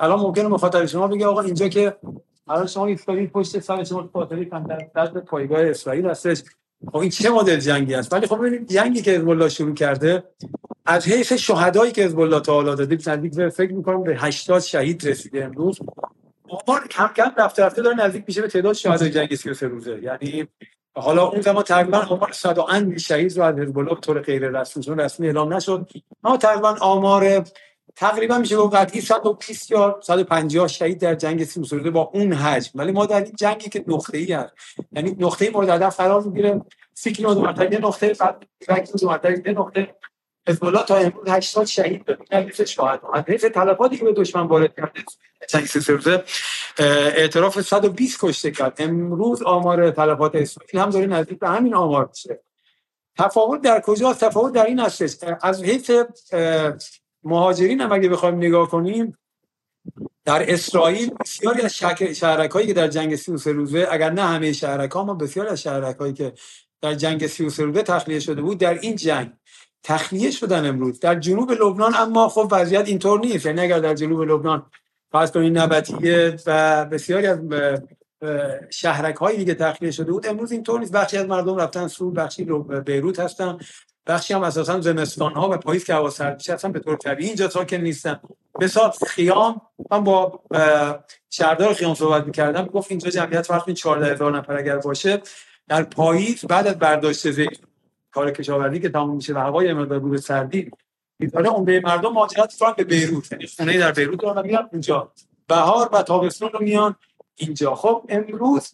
الان 0.00 0.20
ممکنه 0.20 0.48
مخاطب 0.48 0.86
شما 0.86 1.08
بگه 1.08 1.26
آقا 1.26 1.40
اینجا 1.40 1.68
که 1.68 1.96
الان 2.48 2.66
شما 2.66 2.86
ایستادید 2.86 3.30
پشت 3.30 3.58
سر 3.58 3.84
شما 3.84 4.10
خاطری 4.12 4.50
در 4.94 5.06
پایگاه 5.06 5.60
اسرائیل 5.60 6.06
هستش. 6.06 6.42
خب 6.92 6.96
این 6.96 7.10
چه 7.10 7.30
مدل 7.30 7.56
جنگی 7.56 7.94
است؟ 7.94 8.12
ولی 8.12 8.26
خب 8.26 8.38
ببینید 8.38 8.68
جنگی 8.68 9.02
که 9.02 9.10
حزب 9.10 9.28
الله 9.28 9.48
شروع 9.48 9.74
کرده 9.74 10.24
از 10.86 11.08
حیث 11.08 11.32
شهدایی 11.32 11.92
که 11.92 12.02
حزب 12.02 12.20
الله 12.20 12.40
تعالی 12.40 12.76
داده 12.76 12.94
نزدیک 12.94 13.36
به 13.36 13.48
فکر 13.48 13.72
می‌کنم 13.72 14.02
به 14.02 14.16
80 14.16 14.60
شهید 14.60 15.08
رسیده 15.08 15.44
امروز. 15.44 15.78
آمار 16.48 16.88
کم 16.88 17.10
کم 17.16 17.32
رفته 17.38 17.64
رفته 17.64 17.82
داره 17.82 17.96
نزدیک 17.96 18.24
میشه 18.26 18.42
به 18.42 18.48
تعداد 18.48 18.74
شهدای 18.74 19.10
جنگ 19.10 19.34
33 19.34 19.68
روزه. 19.68 20.00
یعنی 20.02 20.48
حالا 20.96 21.26
اون 21.26 21.40
زمان 21.40 21.62
تقریبا 21.62 21.98
آمار 21.98 22.32
صد 22.32 22.58
و 22.58 22.98
شهید 22.98 23.38
رو 23.38 23.44
از 23.44 23.58
حزب 23.58 23.74
به 23.74 23.94
طور 23.94 24.20
غیر 24.20 24.48
رسمی 24.48 24.96
رسمی 24.96 25.26
اعلام 25.26 25.54
نشد. 25.54 25.90
اما 26.24 26.36
تقریبا 26.36 26.76
آمار 26.80 27.44
تقریبا 27.96 28.38
میشه 28.38 28.56
گفت 28.56 28.76
قطعی 28.76 29.00
120 29.00 29.70
یا 29.70 30.00
150 30.02 30.68
شهید 30.68 31.00
در 31.00 31.14
جنگ 31.14 31.44
33 31.44 31.76
روزه 31.76 31.90
با 31.90 32.10
اون 32.14 32.32
حجم. 32.32 32.70
ولی 32.74 32.92
ما 32.92 33.06
در 33.06 33.20
این 33.24 33.32
جنگی 33.36 33.68
که 33.68 33.84
نقطه‌ای 33.86 34.32
هست 34.32 34.52
یعنی 34.92 35.16
نقطه 35.18 35.50
مورد 35.50 35.68
هدف 35.68 35.96
قرار 35.96 36.22
می‌گیره. 36.22 36.60
30 36.94 37.12
کیلومتر 37.12 37.72
یه 37.72 37.78
نقطه 37.78 38.14
بعد 38.20 38.46
1 38.68 38.92
کیلومتر 38.92 39.46
یه 39.46 39.52
نقطه. 39.52 39.94
حزب 40.48 40.64
الله 40.64 40.82
تا 40.82 40.96
امروز 40.96 41.28
80 41.28 41.66
شهید 41.66 42.04
داد 42.04 42.18
حیف 42.32 42.62
شهاد 42.62 43.00
از 43.14 43.24
حیف 43.28 43.42
تلفاتی 43.54 43.96
که 43.96 44.04
به 44.04 44.12
دشمن 44.12 44.42
وارد 44.42 44.74
کرده 44.76 45.04
جنگ 45.48 45.64
سه 45.64 46.24
اعتراف 46.78 47.60
120 47.60 48.18
کشته 48.20 48.50
کرد. 48.50 48.74
امروز 48.78 49.42
آمار 49.42 49.90
تلفات 49.90 50.34
اسرائیل 50.34 50.78
هم 50.78 50.90
داره 50.90 51.06
نزدیک 51.06 51.38
به 51.38 51.48
همین 51.48 51.74
آمار 51.74 52.08
میشه. 52.08 52.40
تفاوت 53.18 53.60
در 53.60 53.80
کجاست؟ 53.80 54.24
تفاوت 54.24 54.52
در 54.52 54.66
این 54.66 54.80
هستش 54.80 55.16
از 55.42 55.64
حیث 55.64 55.90
مهاجرین 57.24 57.80
هم 57.80 57.92
اگه 57.92 58.08
بخوایم 58.08 58.36
نگاه 58.36 58.70
کنیم 58.70 59.18
در 60.24 60.52
اسرائیل 60.52 61.14
بسیاری 61.20 61.62
از 61.62 61.74
شهرک 62.14 62.50
هایی 62.50 62.66
که 62.66 62.72
در 62.72 62.88
جنگ 62.88 63.16
33 63.16 63.52
روزه 63.52 63.88
اگر 63.90 64.10
نه 64.10 64.22
همه 64.22 64.52
شهرک 64.52 64.90
ها 64.90 65.00
اما 65.00 65.14
بسیاری 65.14 65.48
از 65.48 65.62
شهرک 65.62 66.14
که 66.14 66.32
در 66.80 66.94
جنگ 66.94 67.26
33 67.26 67.64
روزه 67.64 67.82
تخلیه 67.82 68.20
شده 68.20 68.42
بود 68.42 68.58
در 68.58 68.78
این 68.78 68.96
جنگ 68.96 69.32
تخلیه 69.86 70.30
شدن 70.30 70.66
امروز. 70.66 71.00
در 71.00 71.14
جنوب 71.14 71.50
لبنان 71.50 71.94
اما 71.94 72.28
خب 72.28 72.48
وضعیت 72.52 72.88
اینطور 72.88 73.20
نیست. 73.20 73.46
یعنی 73.46 73.60
اگر 73.60 73.78
در 73.78 73.94
جنوب 73.94 74.22
لبنان 74.22 74.66
فرض 75.12 75.30
کنید 75.30 75.58
نبتیه 75.58 76.36
و 76.46 76.84
بسیاری 76.84 77.26
از 77.26 77.38
شهرک 78.70 79.16
هایی 79.16 79.38
دیگه 79.38 79.54
تخلیه 79.54 79.90
شده 79.90 80.12
بود 80.12 80.26
امروز 80.26 80.52
اینطور 80.52 80.80
نیست. 80.80 80.92
بخشی 80.92 81.16
از 81.16 81.26
مردم 81.26 81.56
رفتن 81.56 81.88
سور 81.88 82.14
بخشی 82.14 82.44
بیروت 82.86 83.20
هستن 83.20 83.58
بخشی 84.06 84.34
هم 84.34 84.42
اساسا 84.42 84.80
زمستان 84.80 85.32
ها 85.32 85.50
و 85.50 85.56
پاییز 85.56 85.84
که 85.84 85.94
هوا 85.94 86.10
سرد 86.10 86.34
میشه 86.34 86.52
اصلا 86.52 86.70
به 86.70 86.80
طور 86.80 86.96
طبیعی 86.96 87.28
اینجا 87.28 87.48
ساکن 87.48 87.76
نیستن. 87.76 88.20
مثلا 88.60 88.90
خیام 88.90 89.60
من 89.90 90.04
با 90.04 90.40
شهردار 91.30 91.74
خیام 91.74 91.94
صحبت 91.94 92.26
می‌کردم 92.26 92.64
گفت 92.64 92.90
اینجا 92.90 93.10
جمعیت 93.10 93.46
فرض 93.46 93.62
کنید 93.62 93.76
14000 93.76 94.36
نفر 94.38 94.56
اگر 94.56 94.76
باشه 94.76 95.22
در 95.68 95.82
پاییز 95.82 96.44
بعد 96.44 96.66
از 96.66 96.78
برداشت 96.78 97.30
زیتون 97.30 97.65
کار 98.16 98.30
کشاورزی 98.30 98.80
که 98.80 98.88
تموم 98.88 99.16
میشه 99.16 99.34
و 99.34 99.38
هوای 99.38 99.72
مقدار 99.72 100.00
رو 100.00 100.16
سردی 100.16 100.70
می‌ذاره 101.18 101.48
عمده 101.48 101.80
مردم 101.80 102.12
مهاجرت 102.12 102.52
می‌کنن 102.52 102.74
به 102.76 102.84
بیروت. 102.84 103.32
یعنی 103.32 103.46
خونه 103.46 103.78
در 103.78 103.92
بیروت 103.92 104.24
رو 104.24 104.42
میان 104.42 104.68
اونجا. 104.72 105.12
بهار 105.48 105.88
و 105.92 106.02
تابستون 106.02 106.48
رو 106.48 106.62
میان 106.62 106.96
اینجا. 107.36 107.74
خب 107.74 108.04
امروز 108.08 108.72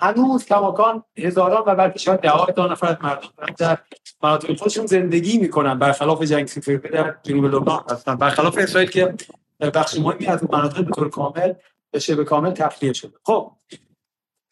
هنوز 0.00 0.44
کماکان 0.44 1.02
هزاران 1.18 1.62
و 1.66 1.74
بلکه 1.74 1.98
شاید 1.98 2.20
ده 2.20 2.52
تا 2.56 2.66
نفر 2.66 2.96
مردم 3.02 3.28
در 3.58 3.78
مناطق 4.22 4.58
خودشون 4.58 4.86
زندگی 4.86 5.38
می‌کنن. 5.38 5.78
برخلاف 5.78 6.22
جنگ 6.22 6.46
سیفر 6.46 6.76
در 6.76 7.14
جنوب 7.22 7.44
لبنان 7.44 7.84
هستن. 7.90 8.14
برخلاف 8.14 8.58
اسرائیل 8.58 8.90
که 8.90 9.14
بخش 9.60 9.98
مهمی 9.98 10.26
از 10.26 10.50
مناطق 10.52 10.84
به 10.84 10.90
طور 10.90 11.10
کامل 11.10 11.52
به 11.90 11.98
شبه 11.98 12.24
کامل 12.24 12.50
تخلیه 12.50 12.92
شده. 12.92 13.16
خب 13.24 13.52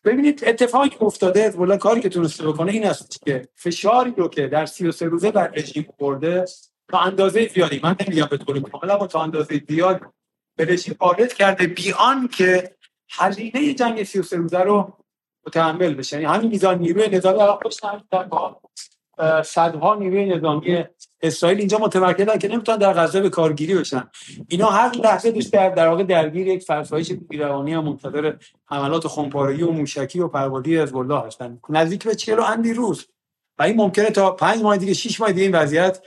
ببینید 0.05 0.45
اتفاقی 0.47 0.89
که 0.89 1.03
افتاده 1.03 1.47
حزب 1.47 1.77
کاری 1.77 2.01
که 2.01 2.09
تونسته 2.09 2.49
بکنه 2.49 2.73
این 2.73 2.87
است 2.87 3.23
که 3.25 3.49
فشاری 3.55 4.15
رو 4.17 4.29
که 4.29 4.47
در 4.47 4.67
33 4.67 5.07
روزه 5.07 5.31
بر 5.31 5.49
رژیم 5.49 5.87
برده 5.99 6.45
تا 6.89 6.99
اندازه 6.99 7.49
زیادی 7.49 7.81
من 7.83 7.97
نمیگم 8.01 8.29
به 8.31 8.37
طور 8.37 8.61
کامل 8.61 8.91
اما 8.91 9.07
تا 9.07 9.23
اندازه 9.23 9.63
زیاد 9.69 10.01
به 10.57 10.65
رژیم 10.65 10.97
وارد 11.01 11.33
کرده 11.33 11.67
بیان 11.67 12.29
که 12.29 12.77
هزینه 13.11 13.75
جنگ 13.75 14.03
33 14.03 14.37
روزه 14.37 14.59
رو 14.59 14.97
متحمل 15.47 15.95
بشه. 15.95 16.21
یعنی 16.21 16.35
همین 16.35 16.51
میزان 16.51 16.79
نیروی 16.79 17.09
نظامی 17.09 17.39
الان 17.39 17.59
خوش 17.63 17.77
در 18.11 18.23
با 18.23 18.61
صدها 19.45 19.95
نیروی 19.95 20.25
نظامی 20.25 20.85
اسرائیل 21.23 21.59
اینجا 21.59 21.79
متمرکزن 21.79 22.39
که 22.39 22.49
نمی‌تونن 22.49 22.79
در 22.79 22.93
غزه 22.93 23.21
به 23.21 23.31
کارگیری 23.31 23.75
بشن. 23.75 24.09
اینا 24.49 24.67
هر 24.67 24.97
لحظه 24.97 25.31
دوست 25.31 25.53
در 25.53 25.69
در 25.69 25.89
واقع 25.89 26.03
درگیر 26.03 26.47
یک 26.47 26.63
فرسایش 26.63 27.13
بیروانی 27.13 27.75
و 27.75 27.81
منتظر 27.81 28.33
حملات 28.67 29.07
خمپارگی 29.07 29.63
و 29.63 29.71
موشکی 29.71 30.21
و 30.21 30.29
پروادی 30.29 30.79
از 30.79 30.95
الله 30.95 31.21
هستن. 31.27 31.59
نزدیک 31.69 32.05
به 32.05 32.15
40 32.15 32.41
اندی 32.41 32.75
روز. 32.75 33.07
و 33.59 33.63
این 33.63 33.77
ممکنه 33.77 34.11
تا 34.11 34.31
5 34.31 34.63
ماه 34.63 34.77
دیگه 34.77 34.95
6 34.95 35.21
ماه 35.21 35.33
دیگه 35.33 35.43
این 35.43 35.55
وضعیت 35.55 36.01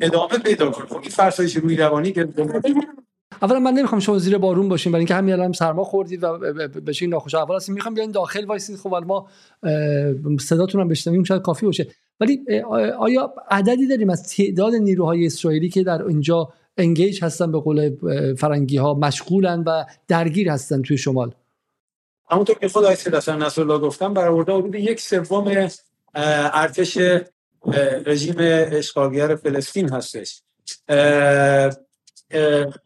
ادامه 0.00 0.38
پیدا 0.38 0.70
کنه. 0.70 0.86
خب 0.86 1.00
این 1.00 1.10
فرسایش 1.10 1.56
روی 1.56 1.76
روانی 1.76 2.12
که 2.12 2.28
اولا 3.42 3.60
من 3.60 3.72
نمی‌خوام 3.72 4.00
شما 4.00 4.18
زیر 4.18 4.38
بارون 4.38 4.68
باشیم 4.68 4.92
برای 4.92 5.00
اینکه 5.00 5.14
همین 5.14 5.34
الان 5.34 5.52
سرما 5.52 5.84
خوردید 5.84 6.24
و 6.24 6.38
بشین 6.86 7.10
ناخوش. 7.10 7.34
اول 7.34 7.56
هستیم 7.56 7.74
می‌خوام 7.74 7.94
بیاین 7.94 8.10
داخل 8.10 8.44
وایسید 8.44 8.76
خب 8.76 8.88
ما 8.88 9.28
صداتون 10.40 10.80
هم 10.80 10.88
بشنویم 10.88 11.24
شاید 11.24 11.42
کافی 11.42 11.66
باشه. 11.66 11.86
ولی 12.20 12.60
آیا 12.98 13.34
عددی 13.50 13.86
داریم 13.86 14.10
از 14.10 14.36
تعداد 14.36 14.74
نیروهای 14.74 15.26
اسرائیلی 15.26 15.68
که 15.68 15.82
در 15.82 16.02
اینجا 16.02 16.52
انگیج 16.76 17.24
هستن 17.24 17.52
به 17.52 17.60
قول 17.60 17.96
فرنگی 18.34 18.76
ها 18.76 18.94
مشغولن 18.94 19.62
و 19.66 19.84
درگیر 20.08 20.50
هستن 20.50 20.82
توی 20.82 20.98
شمال؟ 20.98 21.34
همونطور 22.30 22.58
که 22.58 22.68
خود 22.68 22.84
آیت 22.84 23.14
حسن 23.14 23.42
نصرالله 23.42 23.78
گفتم 23.78 24.14
برآورده 24.14 24.52
حدود 24.52 24.74
یک 24.74 25.00
سوم 25.00 25.68
ارتش 26.14 26.98
رژیم 28.06 28.34
اشغالگر 28.38 29.34
فلسطین 29.34 29.88
هستش. 29.88 30.42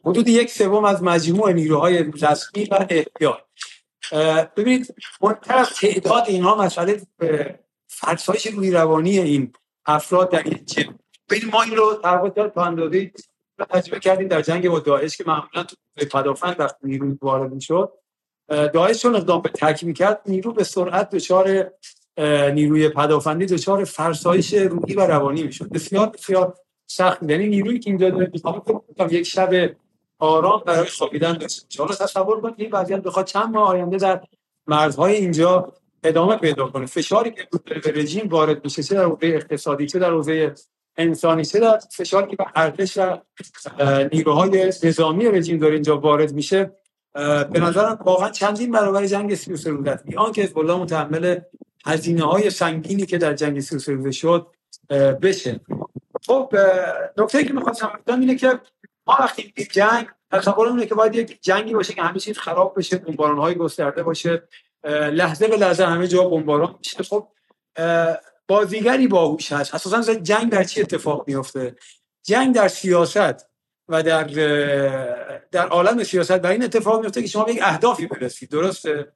حدود 0.05 0.29
یک 0.29 0.51
سوم 0.51 0.85
از 0.85 1.03
مجموع 1.03 1.53
نیروهای 1.53 2.05
رسمی 2.23 2.65
و 2.65 2.87
احتیاط. 2.91 3.39
ببینید 4.57 4.95
منتر 5.21 5.65
تعداد 5.81 6.25
اینها 6.27 6.65
مسئله 6.65 7.01
فرسایش 7.95 8.47
روی 8.47 8.71
روانی 8.71 9.19
این 9.19 9.53
افراد 9.87 10.31
در 10.31 10.43
این 10.43 10.65
جبه 10.65 10.95
ببین 11.31 11.51
ما 11.53 11.63
این 11.63 11.77
رو 11.77 12.01
در 12.35 12.49
تا 12.49 12.65
اندازه 12.65 13.13
تجربه 13.71 14.01
کردیم 14.01 14.29
در 14.29 14.43
جنگ 14.43 14.69
با 14.69 14.79
داعش 14.79 15.17
که 15.17 15.25
معمولا 15.27 15.63
تو 15.63 15.77
پدافند 16.13 16.61
وقتی 16.61 16.87
نیرو 16.87 17.17
وارد 17.23 17.53
می‌شد. 17.53 17.93
داعش 18.49 19.03
چون 19.03 19.17
اقدام 19.17 19.43
به 19.43 19.49
تک 19.49 19.85
می‌کرد 19.85 20.21
نیرو 20.27 20.53
به 20.53 20.65
سرعت 20.65 21.11
دچار 21.11 21.73
نیروی 22.55 22.89
پدافندی 22.89 23.47
دچار 23.47 23.85
فرسایش 23.85 24.55
روحی 24.55 24.95
و 24.95 25.07
روانی 25.07 25.43
می‌شد. 25.43 25.69
بسیار 25.69 26.07
بسیار 26.07 26.55
سخت 26.87 27.23
یعنی 27.23 27.47
نیرویی 27.47 27.79
که 27.79 27.91
اینجا 27.91 28.11
داره 28.11 28.33
یک 29.11 29.27
شب 29.27 29.71
آرام 30.19 30.63
برای 30.67 30.89
خوابیدن 30.89 31.33
داشته 31.33 31.83
حالا 31.83 31.95
تصور 31.95 32.41
کنید 32.41 32.55
این 32.57 32.71
وضعیت 32.73 33.03
بخواد 33.03 33.27
چند 33.27 33.55
ماه 33.55 33.69
آینده 33.69 33.97
در 33.97 34.21
مرزهای 34.67 35.15
اینجا 35.15 35.73
ادامه 36.05 36.37
پیدا 36.37 36.67
کنه. 36.67 36.87
فشاری 36.87 37.31
که 37.31 37.49
به 37.65 37.93
رژیم 37.95 38.29
وارد 38.29 38.65
میشه 38.65 38.83
چه 38.83 38.95
در 38.95 39.05
حوزه 39.05 39.27
اقتصادی 39.27 39.87
چه 39.87 39.99
در 39.99 40.11
حوزه 40.11 40.55
انسانی 40.97 41.45
چه 41.45 41.61
در 41.61 41.79
فشاری 41.97 42.31
که 42.31 42.37
به 42.37 42.45
ارتش 42.55 42.99
و 42.99 43.19
نیروهای 44.13 44.73
نظامی 44.83 45.25
رژیم 45.29 45.59
داره 45.59 45.75
اینجا 45.75 45.99
وارد 45.99 46.33
میشه 46.33 46.73
به 47.53 47.61
نظرم 47.61 47.99
واقعا 48.05 48.31
چندین 48.31 48.71
برابر 48.71 49.07
جنگ 49.07 49.35
33 49.35 49.71
روزه 49.71 49.91
است 49.91 50.05
بیان 50.05 50.33
که 50.33 50.43
حزب 50.43 50.59
متحمل 50.59 51.41
هزینه 51.87 52.25
های 52.25 52.51
سنگینی 52.51 53.07
که 53.07 53.19
در 53.19 53.35
جنگ 53.35 53.61
33 53.61 53.93
روزه 53.93 54.11
شد 54.11 54.47
بشه. 55.23 55.61
خب 56.27 56.57
نکته 57.19 57.45
که 57.45 57.53
می‌خواستم 57.53 57.93
بگم 58.07 58.21
اینه 58.21 58.35
که 58.35 58.61
ما 59.07 59.17
وقتی 59.21 59.55
جنگ 59.71 60.07
تصور 60.31 60.69
اینه 60.69 60.87
که 60.87 60.95
باید 60.95 61.15
یک 61.15 61.43
جنگی 61.43 61.75
باشه 61.75 61.93
که 61.93 62.03
همه 62.03 62.19
چیز 62.19 62.39
خراب 62.39 62.79
بشه 62.79 62.97
بمباران 62.97 63.39
های 63.39 63.55
گسترده 63.55 64.03
باشه. 64.03 64.43
لحظه 64.91 65.49
به 65.49 65.57
لحظه 65.57 65.85
همه 65.85 66.09
جا 66.09 66.29
بمباران 66.29 66.75
میشه. 66.79 67.03
خب 67.03 67.29
بازیگری 68.49 69.09
باهوش 69.09 69.53
هست. 69.53 69.75
اساسا 69.75 70.15
جنگ 70.15 70.51
در 70.51 70.65
چی 70.65 70.81
اتفاق 70.81 71.25
میفته 71.29 71.77
جنگ 72.23 72.55
در 72.55 72.69
سیاست 72.69 73.47
و 73.89 74.03
در 74.03 74.25
در 75.51 75.69
عالم 75.69 76.05
سیاست. 76.05 76.33
برای 76.33 76.55
این 76.55 76.65
اتفاق 76.65 77.01
میفته 77.01 77.23
که 77.23 77.29
شما 77.29 77.45
به 77.45 77.53
یک 77.53 77.61
اهدافی 77.63 78.07
برسید. 78.07 78.51
درسته؟ 78.51 79.13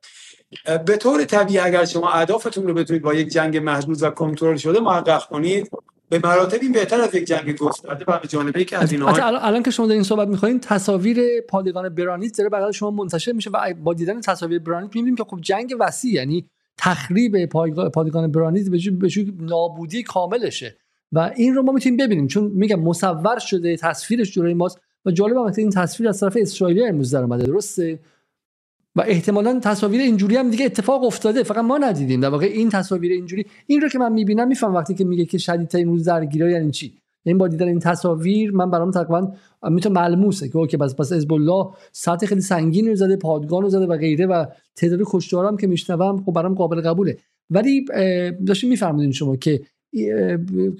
به 0.87 0.97
طور 0.97 1.25
طبیعی 1.25 1.59
اگر 1.59 1.85
شما 1.85 2.11
اهدافتون 2.11 2.67
رو 2.67 2.75
بتونید 2.75 3.03
با 3.03 3.15
یک 3.15 3.29
جنگ 3.29 3.57
محدود 3.57 4.03
و 4.03 4.11
کنترل 4.11 4.57
شده 4.57 4.81
محقق 4.81 5.27
کنید 5.27 5.71
به 6.09 6.21
مراتب 6.25 6.59
این 6.63 6.73
بهتر 6.73 7.01
از 7.01 7.15
یک 7.15 7.25
جنگ 7.25 7.57
گسترده 7.57 8.05
و 8.09 8.19
به 8.19 8.29
جانبه 8.29 8.65
که 8.65 8.79
از 8.79 8.93
اینها 8.93 9.13
الان 9.39 9.63
که 9.63 9.71
شما 9.71 9.87
در 9.87 9.93
این 9.93 10.03
صحبت 10.03 10.29
می‌کنید 10.29 10.61
تصاویر 10.61 11.41
پادگان 11.49 11.89
برانیت 11.89 12.39
داره 12.39 12.51
بغل 12.51 12.71
شما 12.71 12.91
منتشر 12.91 13.33
میشه 13.33 13.51
و 13.51 13.75
با 13.75 13.95
دیدن 13.95 14.21
تصاویر 14.21 14.59
برانیت 14.59 14.97
می‌بینیم 14.97 15.17
که 15.17 15.25
خب 15.25 15.39
جنگ 15.41 15.75
وسیع 15.81 16.13
یعنی 16.13 16.49
تخریب 16.79 17.47
پادگان 17.91 18.33
برانیت 18.33 18.69
به 18.69 19.09
نابودی 19.41 20.03
کاملشه. 20.03 20.77
و 21.13 21.33
این 21.37 21.55
رو 21.55 21.63
ما 21.63 21.73
می‌تونیم 21.73 21.97
ببینیم 21.97 22.27
چون 22.27 22.45
میگم 22.45 22.81
مصور 22.81 23.39
شده 23.39 23.77
تصویرش 23.77 24.33
جلوی 24.33 24.55
ماست 24.55 24.81
و 25.05 25.11
جالب 25.11 25.37
هم 25.37 25.53
این 25.57 25.71
تصویر 25.71 26.09
از 26.09 26.21
طرف 26.21 26.37
اسرائیلی 26.41 26.87
امروز 26.87 27.15
در 27.15 27.23
اومده 27.23 27.45
درسته؟ 27.45 27.99
و 28.97 29.05
احتمالا 29.07 29.61
تصاویر 29.61 30.01
اینجوری 30.01 30.37
هم 30.37 30.51
دیگه 30.51 30.65
اتفاق 30.65 31.05
افتاده. 31.05 31.43
فقط 31.43 31.59
ما 31.59 31.79
ندیدیم. 31.79 32.21
در 32.21 32.29
واقع 32.29 32.47
این 32.47 32.69
تصاویر 32.71 33.13
اینجوری 33.13 33.47
این 33.67 33.81
رو 33.81 33.89
که 33.89 33.99
من 33.99 34.13
می‌بینم 34.13 34.49
میفهم 34.49 34.75
وقتی 34.75 34.95
که 34.95 35.05
میگه 35.05 35.25
که 35.25 35.39
شدیدترین 35.39 35.89
روز 35.89 36.05
درگیری 36.05 36.53
یعنی 36.53 36.71
چی؟ 36.71 36.87
این 36.87 36.97
یعنی 37.25 37.39
با 37.39 37.49
دیدن 37.49 37.69
این 37.69 37.79
تصاویر 37.79 38.51
من 38.51 38.71
برام 38.71 38.91
تقریبا 38.91 39.33
می‌تونه 39.71 40.01
ملموسه 40.01 40.49
که 40.49 40.57
اوکی 40.57 40.77
بس 40.77 40.95
پس 40.95 41.13
حزب 41.13 41.33
الله 41.33 41.67
سطح 41.93 42.27
خیلی 42.27 42.41
سنگینی 42.41 42.89
رو 42.89 42.95
زده 42.95 43.17
پادگان 43.17 43.63
رو 43.63 43.69
زده 43.69 43.87
و 43.87 43.97
غیره 43.97 44.27
و 44.27 44.45
تعداد 44.77 45.01
کشتارم 45.07 45.57
که 45.57 45.67
میشنوم 45.67 46.23
خب 46.27 46.33
برام 46.33 46.55
قابل 46.55 46.81
قبوله. 46.81 47.19
ولی 47.51 47.85
داشتین 48.47 48.71
میفرمودین 48.71 49.13
شما 49.13 49.37
که 49.37 49.61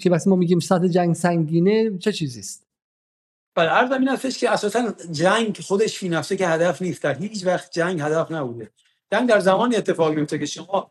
که 0.01 0.11
وقتی 0.11 0.31
ما 0.31 0.37
میگیم 0.37 0.59
سطح 0.59 0.89
جنگ 0.89 1.15
سنگینه 1.15 1.99
چه 1.99 2.13
چیزی 2.13 2.43
است 3.59 3.69
بله 3.69 3.69
عرض 3.69 3.93
این 3.93 4.09
هستش 4.09 4.39
که 4.39 4.51
اساسا 4.51 4.93
جنگ 5.13 5.59
خودش 5.61 5.99
فی 5.99 6.09
نفسه 6.09 6.37
که 6.37 6.49
هدف 6.49 6.83
نیست. 6.83 7.03
در 7.03 7.15
هیچ 7.15 7.47
وقت 7.47 7.71
جنگ 7.71 8.01
هدف 8.01 8.33
نبوده. 8.33 8.71
جنگ 9.13 9.29
در 9.29 9.41
زمانی 9.41 9.77
اتفاق 9.77 10.15
میفته 10.15 10.39
که 10.39 10.47
شما 10.47 10.91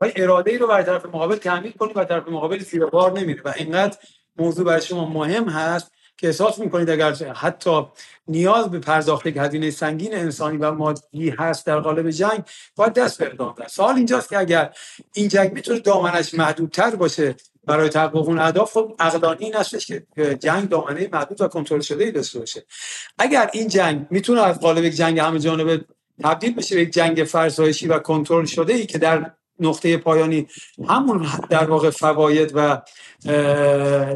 اراده 0.00 0.50
ای 0.50 0.58
رو 0.58 0.66
بر 0.66 0.82
طرف 0.82 1.06
مقابل 1.06 1.36
تعمیل 1.36 1.72
کنید 1.72 1.96
و 1.96 2.04
طرف 2.04 2.28
مقابل 2.28 2.58
زیر 2.58 2.86
بار 2.86 3.20
نمیره 3.20 3.42
و 3.42 3.52
اینقدر 3.56 3.96
موضوع 4.36 4.64
برای 4.64 4.82
شما 4.82 5.08
مهم 5.08 5.48
هست 5.48 5.92
که 6.16 6.26
احساس 6.26 6.58
می‌کنید 6.58 6.90
اگر 6.90 7.12
حتی 7.14 7.86
نیاز 8.28 8.70
به 8.70 8.78
پرداخت 8.78 9.26
هزینه 9.26 9.70
سنگین 9.70 10.14
انسانی 10.14 10.56
و 10.56 10.72
مادی 10.72 11.30
هست 11.30 11.66
در 11.66 11.80
قالب 11.80 12.10
جنگ 12.10 12.44
باید 12.76 12.92
دست 12.92 13.18
به 13.18 13.26
اقدام 13.26 13.54
سوال 13.66 13.96
اینجاست 13.96 14.28
که 14.28 14.38
اگر 14.38 14.74
این 15.14 15.28
جنگ 15.28 15.52
می‌تونه 15.52 15.78
دامنش 15.78 16.34
محدودتر 16.34 16.90
باشه 16.96 17.34
برای 17.66 17.88
تحقق 17.88 18.16
اون 18.28 18.38
اهداف 18.38 18.72
خب 18.72 18.94
عقلانی 18.98 19.44
این 19.44 19.54
هستش 19.54 19.86
که 19.86 20.06
جنگ 20.40 20.68
دامنه 20.68 21.08
محدود 21.12 21.40
و 21.40 21.48
کنترل 21.48 21.80
شده 21.80 22.04
ای 22.04 22.10
داشته 22.10 22.38
باشه. 22.38 22.66
اگر 23.18 23.50
این 23.52 23.68
جنگ 23.68 24.06
می‌تونه 24.10 24.42
از 24.42 24.60
قالب 24.60 24.88
جنگ 24.88 25.18
همه 25.18 25.38
جانبه 25.38 25.84
تبدیل 26.22 26.54
بشه 26.54 26.80
یک 26.80 26.90
جنگ 26.90 27.24
فرسایشی 27.24 27.86
و 27.86 27.98
کنترل 27.98 28.44
شده 28.44 28.72
ای 28.72 28.86
که 28.86 28.98
در 28.98 29.30
نقطه 29.60 29.96
پایانی 29.96 30.46
همون 30.88 31.26
در 31.50 31.64
واقع 31.64 31.90
فواید 31.90 32.52
و 32.54 32.82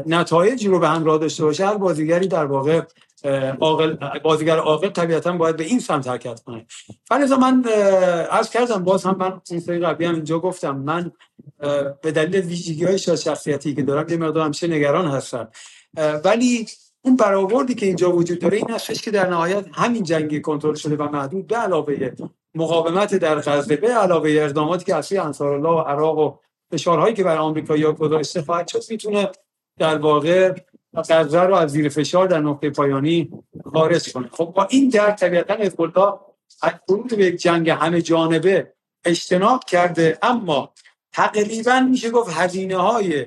نتایجی 0.05 0.67
رو 0.67 0.79
به 0.79 0.87
همراه 0.87 1.17
داشته 1.17 1.43
باشه 1.43 1.65
هر 1.65 1.77
بازیگری 1.77 2.27
در 2.27 2.45
واقع 2.45 2.81
عاقل 3.59 4.19
بازیگر 4.23 4.57
عاقل 4.57 4.89
طبیعتا 4.89 5.31
باید 5.31 5.57
به 5.57 5.63
این 5.63 5.79
سمت 5.79 6.07
حرکت 6.07 6.39
کنه. 6.39 6.65
فلزا 7.07 7.37
من 7.37 7.63
عرض 8.31 8.49
کردم 8.49 8.83
باز 8.83 9.03
هم 9.03 9.17
من 9.17 9.41
این 9.51 9.59
سری 9.59 9.79
قبلی 9.79 10.05
هم 10.07 10.15
اینجا 10.15 10.39
گفتم 10.39 10.77
من 10.77 11.11
به 12.01 12.11
دلیل 12.11 12.35
ویژگی 12.35 12.85
های 12.85 12.97
شخصیتی 12.97 13.75
که 13.75 13.81
دارم 13.83 14.09
یه 14.09 14.17
مقدار 14.17 14.45
همیشه 14.45 14.67
نگران 14.67 15.07
هستم. 15.07 15.47
ولی 16.25 16.67
اون 17.01 17.15
برآوردی 17.15 17.75
که 17.75 17.85
اینجا 17.85 18.15
وجود 18.15 18.39
داره 18.39 18.57
این 18.57 18.69
هستش 18.69 19.01
که 19.01 19.11
در 19.11 19.29
نهایت 19.29 19.65
همین 19.73 20.03
جنگی 20.03 20.41
کنترل 20.41 20.75
شده 20.75 20.95
و 20.95 21.09
محدود 21.09 21.47
به 21.47 21.55
علاوه 21.55 21.95
مقاومت 22.55 23.15
در 23.15 23.35
غزه 23.35 23.75
به 23.75 23.87
علاوه 23.87 24.29
اقداماتی 24.29 24.85
که 24.85 24.95
اصلی 24.95 25.17
انصار 25.17 25.53
الله 25.53 25.69
و 25.69 25.79
عراق 25.79 26.17
و 26.17 26.37
فشارهایی 26.71 27.15
که 27.15 27.23
بر 27.23 27.37
آمریکا 27.37 27.91
گذاشته 27.91 28.41
خواهد 28.41 28.67
شد 28.67 28.81
می‌تونه 28.89 29.31
در 29.77 29.97
واقع 29.97 30.53
غزه 31.09 31.41
رو 31.41 31.55
از 31.55 31.71
زیر 31.71 31.89
فشار 31.89 32.27
در 32.27 32.39
نقطه 32.39 32.69
پایانی 32.69 33.31
خارج 33.73 34.13
کنه. 34.13 34.29
خب 34.31 34.53
با 34.55 34.67
این 34.69 34.89
در 34.89 35.11
طبیعتا 35.11 35.53
حزب 35.53 35.81
از 36.61 36.73
ورود 36.89 37.15
به 37.15 37.25
یک 37.25 37.35
جنگ 37.35 37.69
همه 37.69 38.01
جانبه 38.01 38.73
اجتناب 39.05 39.63
کرده 39.63 40.17
اما 40.21 40.73
تقریبا 41.13 41.79
میشه 41.79 42.09
گفت 42.09 42.33
هزینه 42.33 42.77
های 42.77 43.25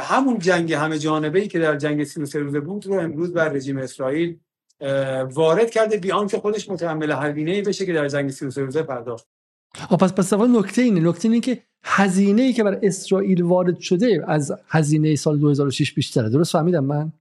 همون 0.00 0.38
جنگ 0.38 0.72
همه 0.72 0.98
جانبه 0.98 1.40
ای 1.40 1.48
که 1.48 1.58
در 1.58 1.76
جنگ 1.76 2.04
33 2.04 2.38
روزه 2.38 2.60
بود 2.60 2.86
رو 2.86 2.94
امروز 2.94 3.32
بر 3.32 3.48
رژیم 3.48 3.78
اسرائیل 3.78 4.40
وارد 5.32 5.70
کرده 5.70 5.96
بیان 5.96 6.26
که 6.26 6.38
خودش 6.38 6.70
متحمل 6.70 7.12
هزینه 7.12 7.62
بشه 7.62 7.86
که 7.86 7.92
در 7.92 8.08
جنگ 8.08 8.30
33 8.30 8.62
روزه 8.62 8.82
پرداخت. 8.82 9.26
پس 10.00 10.12
پس 10.12 10.32
نکته 10.32 10.82
اینه. 10.82 11.00
نکته 11.00 11.28
اینه 11.28 11.40
که 11.40 11.62
هزینه 11.84 12.42
ای 12.42 12.52
که 12.52 12.64
بر 12.64 12.78
اسرائیل 12.82 13.42
وارد 13.42 13.78
شده 13.78 14.24
از 14.28 14.52
هزینه 14.68 15.16
سال 15.16 15.38
2006 15.38 15.92
بیشتره. 15.92 16.28
درست 16.28 16.52
فهمیدم 16.52 16.84
من؟ 16.84 17.12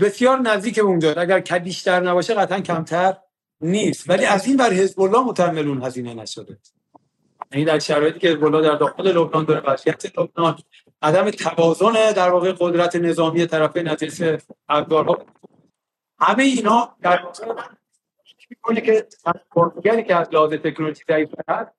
بسیار 0.00 0.38
نزدیک 0.38 0.76
به 0.76 0.82
اونجا 0.82 1.12
اگر 1.12 1.40
که 1.40 1.58
بیشتر 1.58 2.00
نباشه 2.00 2.34
قطعا 2.34 2.60
کمتر 2.60 3.16
نیست. 3.60 4.10
ولی 4.10 4.24
از 4.24 4.46
این 4.46 4.56
بر 4.56 4.72
حزب 4.72 5.00
الله 5.00 5.24
متحمل 5.24 5.68
اون 5.68 5.82
هزینه 5.82 6.14
نشده. 6.14 6.58
یعنی 7.52 7.64
در 7.64 7.78
شرایطی 7.78 8.18
که 8.18 8.28
حزب 8.28 8.60
در 8.60 8.74
داخل 8.74 9.18
لبنان 9.18 9.44
داره 9.44 9.72
وضعیت 9.72 10.18
لبنان 10.18 10.58
عدم 11.02 11.30
توازن 11.30 11.92
در 12.16 12.30
واقع 12.30 12.52
قدرت 12.52 12.96
نظامی 12.96 13.46
طرف 13.46 13.76
نتیجه 13.76 14.38
افغانها 14.68 15.18
همه 16.24 16.42
اینا 16.42 16.96
در 17.02 17.22
واقع 17.22 17.62
می‌کنه 18.50 18.80
که 18.80 19.06
بازیگری 19.54 20.04
که 20.04 20.16
از 20.16 20.28
لحاظ 20.32 20.52
تکنولوژی 20.52 21.02
ضعیف 21.08 21.34
هست 21.48 21.70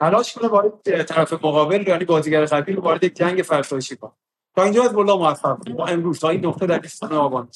تلاش 0.00 0.34
کنه 0.34 0.48
وارد 0.48 1.02
طرف 1.02 1.32
مقابل 1.32 1.88
یعنی 1.88 2.04
بازیگر 2.04 2.44
قبلی 2.44 2.76
رو 2.76 2.82
وارد 2.82 3.04
یک 3.04 3.14
جنگ 3.14 3.42
فرسایشی 3.42 3.96
کنه. 3.96 4.12
تا 4.56 4.62
اینجا 4.62 4.82
حزب 4.82 4.92
الله 4.92 5.16
موفق 5.16 5.68
ما 5.68 5.86
امروز 5.86 6.20
تا 6.20 6.28
این 6.28 6.46
نقطه 6.46 6.66
در 6.66 6.78
20 6.78 7.04
آبان 7.04 7.48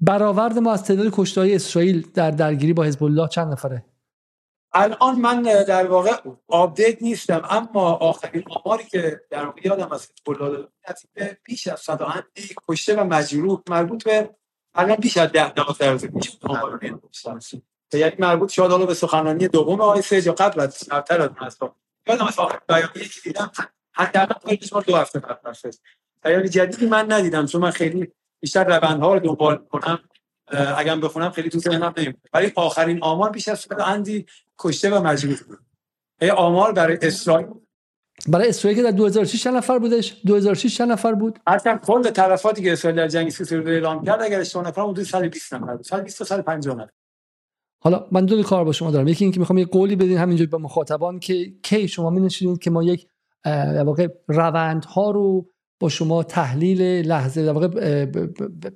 برآورد 0.00 0.58
ما 0.58 0.72
از 0.72 0.84
تعداد 0.84 1.12
کشته‌های 1.12 1.54
اسرائیل 1.54 2.10
در 2.14 2.30
درگیری 2.30 2.72
با 2.72 2.82
حزب 2.82 3.04
الله 3.04 3.28
چند 3.28 3.52
نفره؟ 3.52 3.84
الان 4.72 5.20
من 5.20 5.42
در 5.42 5.86
واقع 5.86 6.10
آپدیت 6.48 7.02
نیستم 7.02 7.42
اما 7.50 7.92
آخرین 7.92 8.44
آماری 8.64 8.84
که 8.84 9.20
در 9.30 9.44
واقع 9.44 9.60
یادم 9.64 9.92
از 9.92 10.08
حزب 10.10 10.42
الله 10.42 10.68
بیش 11.44 11.66
از 11.66 11.80
100 11.80 12.00
کشته 12.68 12.96
و 12.96 13.04
مجروح 13.04 13.62
مربوط 13.68 14.04
به 14.04 14.30
الان 14.74 14.96
بیش 14.96 15.16
از 15.16 15.32
10 15.32 15.48
12 15.48 15.90
روز 15.90 16.06
پیش 16.06 16.38
آمار 16.42 16.80
یعنی 17.92 18.14
مربوط 18.18 18.50
شد 18.50 18.70
حالا 18.70 18.86
به 18.86 18.94
سخنرانی 18.94 19.48
دوم 19.48 19.80
آقای 19.80 20.02
سید 20.02 20.26
یا 20.26 20.32
قبل 20.32 20.60
از 20.60 20.74
سرتر 20.74 21.20
از 21.20 21.30
منصب 21.40 21.72
یادم 22.06 22.26
از 22.26 22.38
آخر 22.38 22.60
بیانیه 22.68 23.08
که 23.08 23.20
دیدم. 23.24 23.50
حداقل 23.92 24.34
قبلش 24.34 24.72
دو 24.86 24.96
هفته 24.96 25.18
قبل 25.20 25.52
شد 25.52 25.74
جدیدی 26.48 26.86
من 26.86 27.12
ندیدم 27.12 27.46
چون 27.46 27.60
من 27.60 27.70
خیلی 27.70 28.12
بیشتر 28.40 28.64
روندها 28.64 29.14
رو 29.14 29.20
دنبال 29.20 29.56
کنم 29.56 29.98
اگر 30.76 30.96
بخونم 30.96 31.30
خیلی 31.30 31.48
تو 31.48 31.58
ذهنم 31.58 31.94
نمیاد 31.96 32.16
ولی 32.32 32.52
آخرین 32.56 33.02
آمار 33.02 33.30
بیش 33.30 33.48
از 33.48 33.66
اندی 33.78 34.26
کشته 34.58 34.90
و 34.90 35.02
مجروح 35.02 35.38
بود. 35.42 35.58
آمار 36.30 36.72
برای 36.72 36.98
اسرائیل 37.02 37.48
برای 38.28 38.48
اسرائیل 38.48 38.78
که 38.78 38.82
در 38.84 38.90
2006 38.90 39.42
چند 39.42 39.56
نفر 39.56 39.78
بودش؟ 39.78 40.20
2006 40.26 40.76
چند 40.76 40.92
نفر 40.92 41.14
بود؟ 41.14 41.38
اصلا 41.46 41.76
کل 41.76 42.02
تلفاتی 42.02 42.62
که 42.62 42.72
اسرائیل 42.72 42.96
در 43.00 43.08
جنگ 43.08 43.30
سوریه 43.30 43.62
رو 43.62 43.68
اعلام 43.68 44.04
کرد 44.04 44.22
اگر 44.22 44.40
اشتباه 44.40 44.68
نکنم 44.68 44.90
حدود 44.90 45.04
120 45.04 45.54
نفر 45.54 45.76
بود. 45.76 45.84
120 45.84 46.18
تا 46.18 46.24
150 46.24 46.76
نفر. 46.76 46.90
حالا 47.82 48.06
من 48.12 48.26
دو 48.26 48.42
کار 48.42 48.64
با 48.64 48.72
شما 48.72 48.90
دارم. 48.90 49.08
یکی 49.08 49.24
اینکه 49.24 49.40
می‌خوام 49.40 49.58
یه 49.58 49.64
قولی 49.64 49.96
بدین 49.96 50.18
همینجوری 50.18 50.50
به 50.50 50.58
مخاطبان 50.58 51.18
که 51.18 51.52
کی 51.62 51.88
شما 51.88 52.10
می 52.10 52.28
که 52.60 52.70
ما 52.70 52.82
یک 52.82 53.06
در 53.44 53.84
واقع 53.84 54.08
روندها 54.28 55.10
رو 55.10 55.46
با 55.80 55.88
شما 55.88 56.22
تحلیل 56.22 56.82
لحظه 56.82 57.44
در 57.44 57.52
واقع 57.52 57.68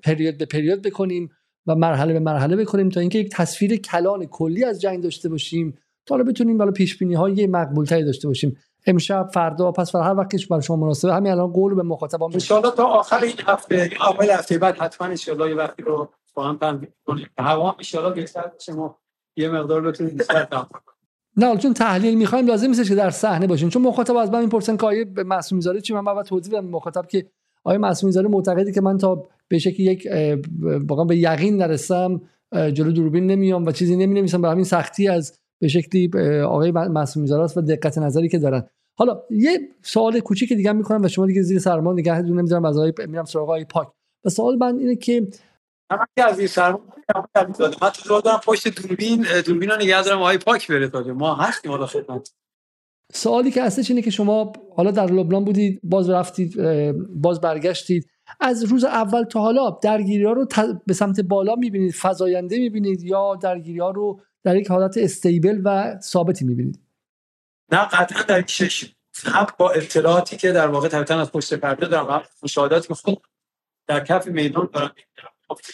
پریود 0.03 0.39
به 0.39 0.45
پریود 0.45 0.83
بکنیم 0.83 1.29
و 1.67 1.75
مرحله 1.75 2.13
به 2.13 2.21
مرحله 2.21 2.57
بکنیم 2.57 2.89
تا 2.89 3.01
اینکه 3.01 3.19
یک 3.19 3.31
تصویر 3.33 3.77
کلان 3.77 4.27
کلی 4.27 4.65
از 4.65 4.81
جنگ 4.81 5.03
داشته 5.03 5.29
باشیم 5.29 5.79
تا 6.07 6.15
حالا 6.15 6.25
بتونیم 6.25 6.59
بالا 6.59 6.71
پیش 6.71 6.99
بینی 6.99 7.15
های 7.15 7.47
مقبول 7.47 7.85
تری 7.85 8.05
داشته 8.05 8.29
باشیم. 8.29 8.57
امشب 8.87 9.31
فردا 9.35 9.73
پس 9.73 9.93
فردا 9.93 10.05
هر 10.05 10.15
وقتش 10.15 10.47
برای 10.47 10.63
شما 10.63 10.77
مناسبه 10.77 11.15
همین 11.15 11.33
الان 11.33 11.53
قول 11.53 11.75
به 11.75 11.83
مخاطبان 11.83 12.33
ان 12.33 12.39
تا 12.63 12.85
آخر 12.85 13.23
این 13.23 13.35
هفته 13.47 13.91
اول 14.01 14.31
هفته 14.31 14.59
بعد 14.59 14.77
حتما 14.77 15.09
ان 15.09 15.17
شاء 15.17 15.35
الله 15.35 15.49
یه 15.49 15.57
وقتی 15.57 15.83
رو 15.83 16.09
با 16.35 16.45
هم 16.45 16.57
تنظیم 16.57 16.93
کنیم. 17.07 17.27
هوا 17.39 17.71
ان 17.71 17.83
شاء 17.83 18.03
الله 18.03 18.15
بهتر 18.15 18.51
شما 18.61 18.97
یه 19.37 19.49
مقدار 19.49 19.81
بتونید 19.81 20.25
نه 21.37 21.57
چون 21.57 21.75
تحلیل 21.75 22.19
می‌خوایم 22.19 22.47
لازم 22.47 22.67
نیست 22.67 22.89
که 22.89 22.95
در 22.95 23.11
صحنه 23.11 23.47
باشین 23.47 23.69
چون 23.69 23.83
مخاطب 23.83 24.17
از 24.17 24.31
من 24.31 24.43
می‌پرسن 24.43 24.77
که 24.77 24.87
آیه 24.87 25.07
معصومی 25.17 25.63
زاده 25.63 25.81
چی 25.81 25.95
من 25.95 26.05
بعد 26.05 26.27
توضیح 26.27 26.53
بدم. 26.53 26.67
مخاطب 26.67 27.07
که 27.07 27.27
آیه 27.65 27.79
معصومی 27.79 28.13
زاده 28.13 28.29
معتقدی 28.29 28.73
که 28.73 28.81
من 28.81 28.99
تا 28.99 29.29
به 29.49 29.59
شکلی 29.59 29.87
یک 29.87 30.09
واقعا 30.89 31.05
به 31.05 31.17
یقین 31.17 31.57
نرسم 31.57 32.21
جلو 32.53 32.93
دوربین 32.93 33.27
نمیام 33.27 33.67
و 33.67 33.73
چیزی 33.73 33.97
نمی 33.97 34.15
نویسم 34.15 34.43
به 34.43 34.49
همین 34.49 34.65
سختی 34.65 35.09
از 35.09 35.39
به 35.61 35.69
شکلی 35.69 36.11
آقای 36.43 36.71
معصومی 36.71 37.27
زاده 37.27 37.61
و 37.61 37.63
دقت 37.63 37.99
نظری 37.99 38.29
که 38.29 38.39
دارن. 38.39 38.69
حالا 38.99 39.23
یه 39.31 39.69
سوال 39.83 40.21
کوچیک 40.21 40.53
دیگه 40.53 40.73
می‌کنم 40.73 41.03
و 41.03 41.09
شما 41.09 41.27
دیگه 41.27 41.43
زیر 41.43 41.59
سرما 41.59 41.93
نگه 41.93 42.23
دون 42.23 42.39
نمی‌ذارم 42.39 42.65
از 42.65 42.79
آقای 42.79 42.93
میرم 43.07 43.25
سراغ 43.25 43.45
آقای 43.45 43.65
پاک. 43.65 43.89
و 44.25 44.29
سوال 44.29 44.57
من 44.57 44.79
اینه 44.79 44.97
که 44.97 45.29
من 45.91 45.99
از 46.17 46.39
این 46.39 46.49
سرما 46.49 46.81
من 47.83 47.91
تو 47.91 48.21
دارم 48.21 48.41
پشت 48.45 48.83
دوربین 48.83 49.27
دوربین 49.47 49.71
رو 49.71 49.77
نگه 49.77 50.03
دارم 50.03 50.19
آقای 50.19 50.39
پاک 50.39 50.69
بره 50.69 50.89
تا 50.89 51.03
ما 51.03 51.35
هستیم 51.35 51.71
حالا 51.71 51.87
خدمت. 51.87 52.33
سوالی 53.13 53.51
که 53.51 53.63
هستش 53.63 53.91
اینه 53.91 54.03
که 54.03 54.11
شما 54.11 54.53
حالا 54.77 54.91
در 54.91 55.07
لبنان 55.07 55.45
بودید 55.45 55.81
باز 55.83 56.11
رفتید 56.11 56.57
باز 57.15 57.41
برگشتید. 57.41 58.07
از 58.41 58.65
روز 58.65 58.85
اول 58.85 59.25
تا 59.25 59.41
حالا 59.41 59.71
درگیری 59.83 60.25
ها 60.25 60.33
رو 60.33 60.47
به 60.87 60.95
سمت 60.95 61.21
بالا 61.21 61.55
می‌بینید 61.55 61.95
فضاینده 61.95 62.59
می‌بینید 62.59 63.03
یا 63.03 63.39
درگیری 63.43 63.79
ها 63.79 63.91
رو 63.91 64.21
در 64.45 64.57
یک 64.57 64.71
حالت 64.71 64.99
استیبل 64.99 65.61
و 65.65 65.99
ثابتی 66.01 66.45
می‌بینید؟ 66.45 66.86
نه 67.73 67.79
قطعا 67.79 68.23
در 68.23 68.47
شش 68.47 68.95
هم 69.25 69.47
با 69.59 69.71
اطلاعاتی 69.71 70.37
که 70.37 70.53
در 70.53 70.67
واقع 70.67 70.89
طبعا 70.89 71.21
از 71.21 71.33
پشت 71.33 71.55
پرده 71.55 71.87
دارم 71.87 72.09
و 72.09 72.21
مشاهداتی 72.43 72.89
که 72.89 72.95
خود 72.95 73.27
در 73.87 74.05
کف 74.05 74.27
میدان 74.27 74.69
دارم. 74.73 74.95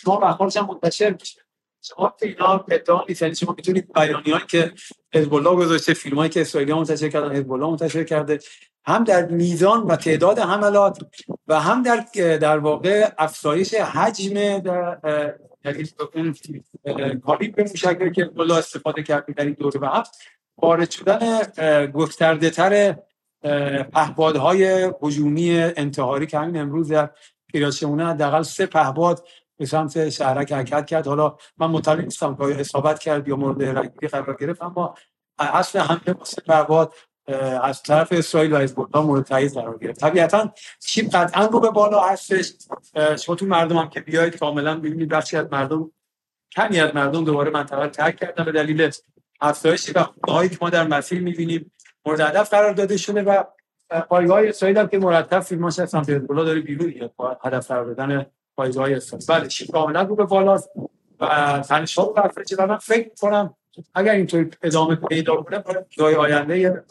شما 0.03 0.21
اخبارش 0.21 0.57
هم 0.57 0.67
منتشر 0.67 1.11
میشه 1.11 1.41
شما 1.83 2.15
اینا 2.23 2.65
ادعا 2.71 3.05
نیست 3.09 3.33
شما 3.35 3.55
می‌تونید 3.57 3.93
بیانیه‌ای 3.93 4.41
که 4.49 4.73
حزب 5.15 5.35
الله 5.35 5.57
گذاشته 5.57 5.95
فیلمایی 5.95 6.31
که 6.31 6.41
اسرائیلی 6.41 6.73
منتشر 6.73 7.09
کردن 7.09 7.37
حزب 7.37 7.53
منتشر 7.53 8.05
کرده 8.05 8.39
هم 8.85 9.05
در 9.05 9.27
میزان 9.27 9.83
و 9.83 9.97
تعداد 9.97 10.39
حملات 10.39 10.99
و 11.47 11.61
هم 11.61 11.83
در 11.83 12.07
در 12.37 12.59
واقع 12.59 13.11
افزایش 13.19 13.75
حجم 13.75 14.59
در 14.59 15.77
اون 16.15 16.35
کالیبر 17.27 17.63
موشکی 17.63 18.11
که 18.11 18.31
الله 18.37 18.55
استفاده 18.55 19.03
کرده 19.03 19.33
در 19.33 19.45
این 19.45 19.55
دوره 19.55 19.81
و 19.81 19.87
هفت. 19.87 20.19
وارد 20.63 20.91
شدن 20.91 21.43
گسترده 21.87 22.51
تر 22.51 22.97
پهپادهای 23.93 24.93
هجومی 25.03 25.59
انتحاری 25.59 26.27
که 26.27 26.39
همین 26.39 26.61
امروز 26.61 26.93
در 26.93 27.11
پیراشمونه 27.47 28.07
حداقل 28.07 28.43
سه 28.43 28.67
پهپاد 28.67 29.25
به 29.57 29.67
سمت 29.67 30.09
شهرک 30.09 30.53
حرکت 30.53 30.87
کرد. 30.87 31.07
حالا 31.07 31.37
من 31.59 31.67
مطلع 31.67 32.03
نیستم 32.03 32.37
که 32.37 32.61
اصابت 32.61 32.99
کرد 32.99 33.29
یا 33.29 33.37
مورد 33.37 33.79
رگیری 33.79 34.09
قرار 34.09 34.37
گرفت 34.41 34.63
اما 34.63 34.95
اصل 35.39 35.79
همه 35.79 36.17
سه 36.23 36.43
پهپاد 36.43 36.95
از 37.63 37.83
طرف 37.83 38.13
اسرائیل 38.13 38.53
و 38.53 38.57
الله 38.57 39.07
مورد 39.07 39.25
تایید 39.25 39.55
قرار 39.55 39.79
گرفت. 39.79 40.01
طبیعتا 40.01 40.53
چیپ 40.87 41.17
قطعا 41.17 41.47
رو 41.47 41.61
به 41.61 41.71
بالا 41.71 42.01
هستش. 42.01 42.53
شما 43.25 43.35
تو 43.35 43.47
مردم 43.47 43.77
هم 43.77 43.89
که 43.89 44.01
بیاید 44.01 44.37
کاملا 44.37 44.77
ببینید 44.77 45.09
بخشی 45.09 45.37
از 45.37 45.47
مردم 45.53 45.93
کمی 46.57 46.81
از 46.81 46.95
مردم 46.95 47.25
دوباره 47.25 47.51
منطقه 47.51 47.89
ترک 47.89 48.17
کردن 48.17 48.45
به 48.45 48.53
دلیل 48.53 48.91
افزایش 49.43 49.93
هایی 50.29 50.49
که 50.49 50.59
ما 50.61 50.71
در 50.71 50.87
مسیر 50.87 51.23
می‌بینیم. 51.23 51.73
مورد 52.07 52.21
هدف 52.21 52.51
قرار 52.51 52.73
داده 52.73 52.97
شده 52.97 53.23
و 53.23 53.45
پایگاه 54.09 54.41
اسرائیل 54.49 54.79
هم 54.79 54.89
که 54.89 54.99
مرتب 54.99 55.41
فیلماش 55.41 55.79
از 55.79 55.91
سمت 55.91 56.11
حزب 56.11 56.27
داره 56.27 56.61
بیرون 56.61 57.11
هدف 57.45 57.69
قرار 57.69 57.85
دادن 57.85 58.27
پایگاه 58.57 58.93
اسرائیل. 58.93 59.27
بله 59.29 59.49
کاملا 59.73 60.03
رو 60.03 60.17
به 60.17 60.25
بالاست. 60.25 60.71
و 61.21 61.65
رو 61.97 62.13
برفرجه 62.13 62.57
و 62.57 62.67
من 62.67 62.77
فکر 62.77 63.11
کنم 63.21 63.55
اگر 63.95 64.13
اینطور 64.13 64.51
ادامه 64.63 64.95
پیدا 64.95 65.37
کنه 65.37 65.65
جای 65.91 66.15
آینده 66.15 66.85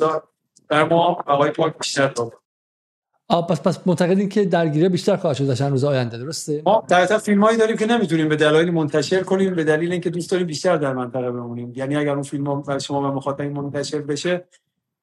در 0.69 0.83
ما 0.83 1.23
آقای 1.25 1.51
پاک 1.51 1.77
بیشتر 1.77 2.07
داره 2.07 2.40
پس 3.31 3.61
پس 3.61 3.79
معتقدین 3.85 4.29
که 4.29 4.45
درگیری 4.45 4.89
بیشتر 4.89 5.15
خواهد 5.15 5.37
شد 5.37 5.53
در 5.53 5.69
روز 5.69 5.83
آینده 5.83 6.17
درسته؟ 6.17 6.61
ما 6.65 6.83
در 6.87 7.05
فیلم 7.05 7.19
فیلمایی 7.19 7.57
داریم 7.57 7.77
که 7.77 7.85
نمی‌تونیم 7.85 8.29
به 8.29 8.35
دلایل 8.35 8.71
منتشر 8.71 9.23
کنیم 9.23 9.55
به 9.55 9.63
دلیل 9.63 9.91
اینکه 9.91 10.09
دوست 10.09 10.31
داریم 10.31 10.47
بیشتر 10.47 10.77
در 10.77 10.93
منطقه 10.93 11.31
بمونیم. 11.31 11.73
یعنی 11.75 11.95
اگر 11.95 12.13
اون 12.13 12.23
فیلم 12.23 12.47
ها 12.47 12.79
شما 12.79 13.11
و 13.11 13.15
مخاطب 13.15 13.41
منتشر 13.41 14.01
بشه 14.01 14.47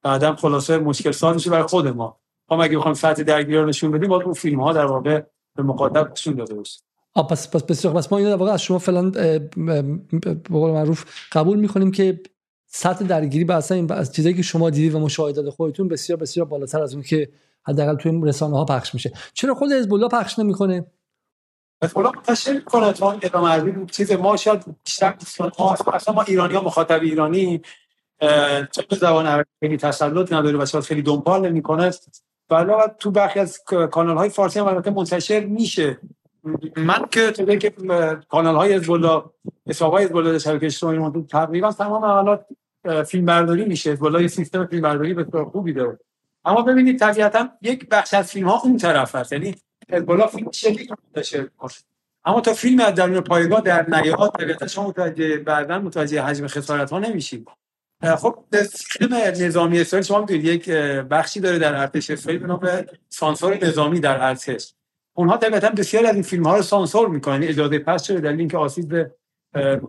بعدم 0.02 0.34
خلاصه 0.34 0.78
مشکل 0.78 1.10
ساز 1.10 1.34
میشه 1.34 1.50
برای 1.50 1.62
خود 1.62 1.88
ما. 1.88 2.16
ما 2.50 2.62
اگه 2.62 2.78
بخوایم 2.78 2.94
سطح 2.94 3.22
درگیری 3.22 3.58
رو 3.58 3.66
نشون 3.66 3.90
بدیم 3.90 4.08
باید 4.08 4.22
اون 4.22 4.34
فیلم 4.34 4.60
ها 4.60 4.72
در 4.72 4.86
واقع 4.86 5.22
به 5.56 5.62
مخاطب 5.62 6.12
نشون 6.12 6.34
داده 6.34 6.54
باشه. 6.54 6.80
آ 7.14 7.22
پس 7.22 7.50
پس 7.50 7.62
بسیار 7.62 7.94
پس 7.94 8.12
ما 8.12 8.18
اینو 8.18 8.30
در 8.30 8.36
واقع 8.36 8.52
از 8.52 8.62
شما 8.62 8.78
فعلا 8.78 9.10
به 9.10 10.34
قول 10.50 10.70
معروف 10.70 11.04
قبول 11.32 11.58
می‌کنیم 11.58 11.90
که 11.90 12.20
سطح 12.66 13.04
درگیری 13.04 13.44
به 13.44 13.54
اصلا 13.54 13.76
این 13.76 13.92
از 13.92 14.12
چیزایی 14.12 14.34
که 14.34 14.42
شما 14.42 14.70
دیدید 14.70 14.94
و 14.94 14.98
مشاهدات 15.00 15.50
خودتون 15.50 15.88
بسیار 15.88 16.18
بسیار 16.18 16.46
بالاتر 16.46 16.82
از 16.82 16.94
اون 16.94 17.02
که 17.02 17.28
حداقل 17.68 17.96
توی 17.96 18.20
رسانه 18.24 18.56
ها 18.56 18.64
پخش 18.64 18.94
میشه. 18.94 19.12
چرا 19.32 19.54
خود 19.54 19.72
حزب 19.72 19.94
الله 19.94 20.08
پخش 20.08 20.38
نمی‌کنه؟ 20.38 20.86
حزب 21.84 21.98
الله 21.98 22.12
منتشر 22.16 22.52
می‌کنه 22.52 22.92
تو 22.92 23.06
ادامه 23.22 23.86
چیز 23.86 24.12
ما 24.12 24.36
شاید 24.36 24.64
بیشتر 24.84 25.14
اصلا 25.92 26.14
ما 26.14 26.22
ایرانی 26.22 26.54
ها 26.54 26.60
مخاطب 26.60 27.00
ایرانی 27.02 27.62
چون 28.72 28.98
زبان 29.00 29.26
عربی 29.26 29.76
تسلط 29.76 30.32
نداره 30.32 30.58
و 30.58 30.66
شاید 30.66 30.84
خیلی 30.84 31.02
دنبال 31.02 31.48
نمی‌کنه. 31.48 31.90
ولی 32.50 32.72
تو 32.98 33.10
برخی 33.10 33.40
از 33.40 33.58
کانال 33.90 34.16
های 34.16 34.28
فارسی 34.28 34.58
هم 34.58 34.66
البته 34.66 34.90
منتشر 34.90 35.44
میشه. 35.44 35.98
من 36.76 37.06
که 37.10 37.30
تو 37.30 37.56
که 37.56 37.72
کانال 38.28 38.56
های 38.56 38.74
حزب 38.74 38.92
الله 38.92 39.22
حساب 39.66 39.92
های 39.92 40.04
حزب 40.04 40.16
الله 40.16 40.38
شبکه 40.38 40.66
اجتماعی 40.66 41.24
تقریبا 41.30 41.72
تمام 41.72 42.04
حالات 42.04 42.46
فیلم 43.06 43.24
برداری 43.24 43.64
میشه. 43.64 43.90
حزب 43.90 44.04
الله 44.04 44.28
سیستم 44.28 44.66
فیلم 44.66 44.82
برداری 44.82 45.14
به 45.14 45.44
خوبی 45.44 45.72
داره. 45.72 45.98
اما 46.48 46.62
ببینید 46.62 46.98
طبیعتا 46.98 47.48
یک 47.62 47.88
بخش 47.88 48.14
از 48.14 48.32
فیلم 48.32 48.48
ها 48.48 48.60
اون 48.64 48.76
طرف 48.76 49.14
هست. 49.14 49.32
یعنی 49.32 49.54
حزب 49.92 50.26
فیلم 50.26 50.50
شکلی 50.50 50.88
منتشر 51.14 51.48
اما 52.24 52.40
تا 52.40 52.52
فیلم 52.52 52.80
از 52.80 52.94
درون 52.94 53.20
پایگاه 53.20 53.60
در 53.60 53.88
نیاد 53.88 54.36
طبیعتا 54.40 54.66
شما 54.66 54.88
متوجه 54.88 55.36
بعدا 55.36 55.78
متوجه 55.78 56.22
حجم 56.22 56.46
خسارت 56.46 56.90
ها 56.90 56.98
نمیشید 56.98 57.48
خب 58.18 58.44
فیلم 58.98 59.14
نظامی 59.14 59.80
اسرائیل 59.80 60.06
شما 60.06 60.20
می‌دونید 60.20 60.44
یک 60.44 60.70
بخشی 61.10 61.40
داره 61.40 61.58
در 61.58 61.74
ارتش 61.74 62.10
اسرائیل 62.10 62.40
به 62.40 62.46
نام 62.46 62.84
سانسور 63.08 63.64
نظامی 63.64 64.00
در 64.00 64.24
ارتش. 64.24 64.74
اونها 65.16 65.36
طبیعتا 65.36 65.68
بسیاری 65.68 66.06
از 66.06 66.14
این 66.14 66.22
فیلم 66.22 66.46
ها 66.46 66.56
رو 66.56 66.62
سانسور 66.62 67.08
می‌کنن. 67.08 67.34
یعنی 67.34 67.46
اجازه 67.46 67.78
پس 67.78 68.02
شده 68.02 68.20
در 68.20 68.32
اینکه 68.32 68.56
آسیب 68.56 68.88
به 68.88 69.12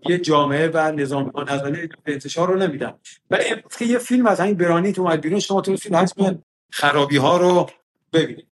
یه 0.09 0.17
جامعه 0.17 0.67
و 0.67 0.91
نظام 0.91 1.31
نظری 1.49 1.89
انتشار 2.05 2.47
رو 2.47 2.55
نمیدن. 2.55 2.93
ولی 3.29 3.45
یه 3.81 3.97
فیلم 3.97 4.27
از 4.27 4.39
همین 4.39 4.53
برانیت 4.53 4.99
اومد 4.99 5.21
بیرون. 5.21 5.39
شما 5.39 5.61
تو 5.61 5.75
فیلم 5.75 5.95
حجم 5.95 6.43
خرابی 6.69 7.17
ها 7.17 7.37
رو 7.37 7.69
ببینید 8.13 8.47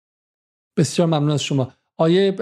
بسیار 0.78 1.08
ممنون 1.08 1.32
از 1.32 1.43
شما. 1.43 1.73
آیه 1.97 2.36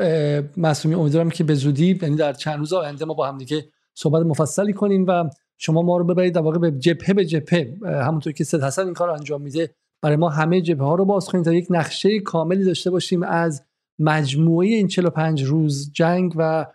معصومی 0.58 0.96
امیدوارم 0.96 1.30
که 1.30 1.44
به 1.44 1.54
زودی 1.54 2.00
یعنی 2.02 2.16
در 2.16 2.34
چند 2.34 2.60
روز 2.60 2.74
آینده 2.74 3.06
ما 3.06 3.14
با 3.14 3.28
هم 3.28 3.38
دیگه 3.38 3.66
صحبت 3.94 4.26
مفصلی 4.26 4.74
کنیم 4.74 5.06
و 5.08 5.30
شما 5.58 5.82
ما 5.82 5.98
رو 5.98 6.04
ببرید 6.04 6.36
در 6.36 6.42
واقع 6.42 6.58
به 6.58 6.72
جبهه 6.72 7.14
به 7.14 7.26
جبهه. 7.26 7.78
همونطور 7.86 8.34
که 8.34 8.44
سید 8.44 8.64
حسن 8.64 8.86
این 8.86 8.94
کار 8.94 9.10
انجام 9.10 9.42
میده 9.42 9.76
برای 10.02 10.16
ما 10.16 10.30
همه 10.30 10.62
جبهه 10.62 10.88
ها 10.88 10.96
رو 10.96 11.06
باز 11.06 11.26
کنیم 11.26 11.44
تا 11.44 11.54
یک 11.54 11.68
نقشه 11.70 12.20
کاملی 12.20 12.64
داشته 12.64 12.92
باشیم 12.92 13.24
از 13.24 13.64
مجموعه 14.00 14.68
این 14.68 14.88
45 14.88 15.44
روز 15.44 15.92
جنگ 15.94 16.34
و 16.36 16.66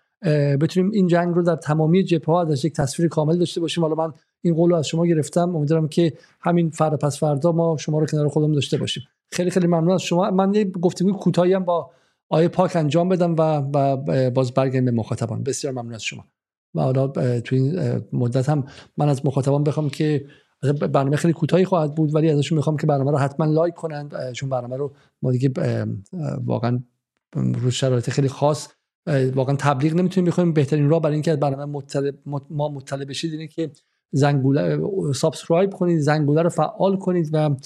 بتونیم 0.60 0.90
این 0.90 1.06
جنگ 1.06 1.34
رو 1.34 1.42
در 1.42 1.56
تمامی 1.56 2.04
جبهه 2.04 2.34
ها 2.34 2.46
یک 2.64 2.72
تصویر 2.72 3.08
کامل 3.08 3.38
داشته 3.38 3.60
باشیم. 3.60 3.84
حالا 3.84 3.94
من 3.94 4.12
این 4.46 4.54
قول 4.54 4.74
از 4.74 4.86
شما 4.86 5.06
گرفتم. 5.06 5.56
امیدوارم 5.56 5.88
که 5.88 6.12
همین 6.40 6.70
فردا 6.70 6.96
پس 6.96 7.18
فردا 7.18 7.52
ما 7.52 7.76
شما 7.76 7.98
رو 7.98 8.06
کنار 8.06 8.28
خودمون 8.28 8.54
داشته 8.54 8.76
باشیم. 8.76 9.02
خیلی 9.30 9.50
خیلی 9.50 9.66
ممنون 9.66 9.90
از 9.90 10.02
شما. 10.02 10.30
من 10.30 10.54
یه 10.54 10.64
گفتگوی 10.64 11.12
کوتاهی 11.12 11.52
هم 11.52 11.64
با 11.64 11.90
آیه 12.28 12.48
پاک 12.48 12.76
انجام 12.76 13.08
بدم 13.08 13.34
و, 13.38 13.60
باز 14.30 14.54
برگردیم 14.54 14.84
به 14.84 14.90
مخاطبان. 14.90 15.42
بسیار 15.42 15.72
ممنون 15.72 15.94
از 15.94 16.02
شما. 16.02 16.24
و 16.74 16.80
حالا 16.80 17.08
تو 17.40 17.56
این 17.56 18.02
مدت 18.12 18.48
هم 18.48 18.64
من 18.96 19.08
از 19.08 19.26
مخاطبان 19.26 19.64
بخوام 19.64 19.90
که 19.90 20.26
برنامه 20.92 21.16
خیلی 21.16 21.34
کوتاهی 21.34 21.64
خواهد 21.64 21.94
بود 21.94 22.14
ولی 22.14 22.30
ازشون 22.30 22.56
می‌خوام 22.56 22.76
که 22.76 22.86
برنامه 22.86 23.10
رو 23.10 23.18
حتما 23.18 23.46
لایک 23.46 23.74
کنند. 23.74 24.32
چون 24.32 24.48
برنامه 24.48 24.76
رو 24.76 24.92
ما 25.22 25.32
دیگه 25.32 25.50
واقعا 26.44 26.82
رو 27.34 27.70
شرایط 27.70 28.10
خیلی 28.10 28.28
خاص 28.28 28.68
واقعا 29.34 29.56
تبلیغ 29.56 29.94
نمی‌تونیم 29.94 30.30
بخوایم. 30.30 30.52
بهترین 30.52 30.88
راه 30.88 31.00
برای 31.00 31.14
اینکه 31.14 31.36
برنامه 31.36 31.64
مطلع 31.64 32.12
ما 32.50 32.68
مطلع 32.68 33.04
بشید 33.04 33.32
اینه 33.32 33.46
که 33.46 33.70
زنگوله 34.12 34.78
subscribe 35.14 35.72
کنید 35.72 36.00
زنگوله 36.00 36.42
رو 36.42 36.48
فعال 36.48 36.96
کنید 36.96 37.30
و 37.32 37.56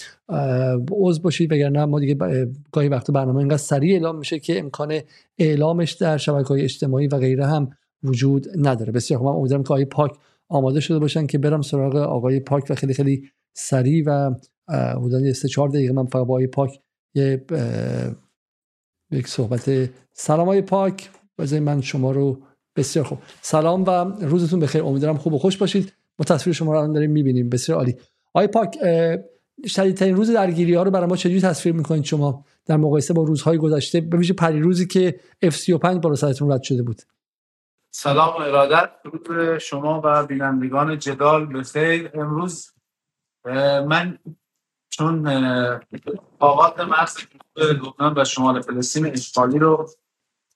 عضو 0.93 1.23
باشید. 1.23 1.53
وگرنه 1.53 1.85
ما 1.85 2.01
دیگه 2.01 2.47
گاهی 2.73 2.89
وقت 2.89 3.11
برنامه 3.11 3.39
اینقدر 3.39 3.57
سریع 3.57 3.93
اعلام 3.93 4.19
میشه 4.19 4.39
که 4.39 4.59
امکان 4.59 5.01
اعلامش 5.39 5.93
در 5.93 6.17
شبکه 6.17 6.49
های 6.49 6.63
اجتماعی 6.63 7.07
و 7.07 7.19
غیره 7.19 7.47
هم 7.47 7.71
وجود 8.03 8.47
نداره. 8.57 8.93
بسیار 8.93 9.19
خوب. 9.19 9.29
من 9.29 9.35
امیدوارم 9.35 9.63
که 9.63 9.69
آقای 9.69 9.85
پاک 9.85 10.17
آماده 10.49 10.81
شده 10.81 10.99
باشن 10.99 11.27
که 11.27 11.39
برم 11.39 11.63
سراغ 11.63 11.97
آقای 11.97 12.41
پاک 12.41 12.65
و 12.71 12.75
خیلی 12.75 12.95
خیلی 12.95 13.31
سریع 13.55 14.05
و 14.07 14.35
حدود 14.69 15.33
3 15.33 15.49
4 15.49 15.69
دقیقه 15.69 15.93
من 15.93 16.07
فقط 16.07 16.27
با 16.27 16.35
آقای 16.35 16.47
پاک 16.47 16.81
یک 19.13 19.29
صحبت. 19.29 19.91
سلام 20.13 20.43
آقای 20.43 20.63
پاک. 20.63 21.11
بذارید 21.39 21.65
من 21.65 21.81
شما 21.81 22.11
رو 22.13 22.39
بسیار 22.77 23.05
خوب. 23.05 23.19
سلام 23.43 23.85
و 23.85 23.91
روزتون 24.21 24.61
بخیر. 24.61 24.83
امیدوارم 24.83 25.17
خوب 25.17 25.33
و 25.35 25.39
خوش 25.39 25.57
باشید. 25.57 25.93
ما 26.21 26.25
تصویر 26.25 26.57
شما 26.57 26.73
رو 26.73 26.93
داریم 26.93 27.11
می‌بینیم. 27.11 27.49
بسیار 27.49 27.79
عالی. 27.79 27.97
آقای 28.35 28.47
پاک 28.47 28.77
شدیدترین 29.67 30.17
روز 30.17 30.31
درگیری 30.31 30.75
ها 30.75 30.83
رو 30.83 30.91
برای 30.91 31.07
ما 31.07 31.17
چجوری 31.17 31.41
تصویر 31.41 31.75
می‌کنید 31.75 32.05
شما؟ 32.05 32.45
در 32.67 32.77
مقایسه 32.77 33.15
با 33.15 33.23
روزهای 33.23 33.59
گذشته 33.59 34.01
به 34.01 34.17
ویژه 34.17 34.35
پری 34.35 34.61
روزی 34.61 34.87
که 34.87 35.21
F35 35.45 35.99
بالا 36.03 36.15
سرتون 36.15 36.53
رد 36.53 36.63
شده 36.63 36.83
بود. 36.83 37.03
سلام 37.95 38.29
و 38.29 38.39
ارادت 38.39 38.91
درود 39.05 39.59
شما 39.59 40.01
و 40.05 40.27
بینندگان 40.27 40.99
جدال 40.99 41.59
بخیر 41.59 42.11
امروز 42.15 42.73
من 43.87 44.19
چون 44.91 45.29
آغاز 46.39 46.73
مرز 46.89 47.17
لبنان 47.57 48.15
و 48.19 48.25
شمال 48.25 48.61
فلسطین 48.61 49.07
اشغالی 49.07 49.59
رو 49.59 49.89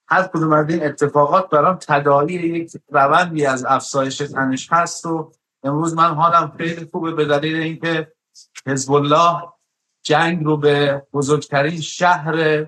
هر 0.07 0.27
کدوم 0.27 0.53
از 0.53 0.69
این 0.69 0.83
اتفاقات 0.83 1.49
برام 1.49 1.77
تداعی 1.81 2.33
یک 2.33 2.71
روندی 2.89 3.45
از 3.45 3.65
افزایش 3.65 4.17
تنش 4.17 4.67
هست 4.71 5.05
و 5.05 5.31
امروز 5.65 5.93
من 5.93 6.13
حالم 6.13 6.53
خیلی 6.57 6.89
خوبه 6.91 7.11
به 7.11 7.25
دلیل 7.25 7.55
اینکه 7.55 8.11
حزب 8.67 8.91
الله 8.91 9.41
جنگ 10.03 10.43
رو 10.43 10.57
به 10.57 11.07
بزرگترین 11.13 11.81
شهر 11.81 12.65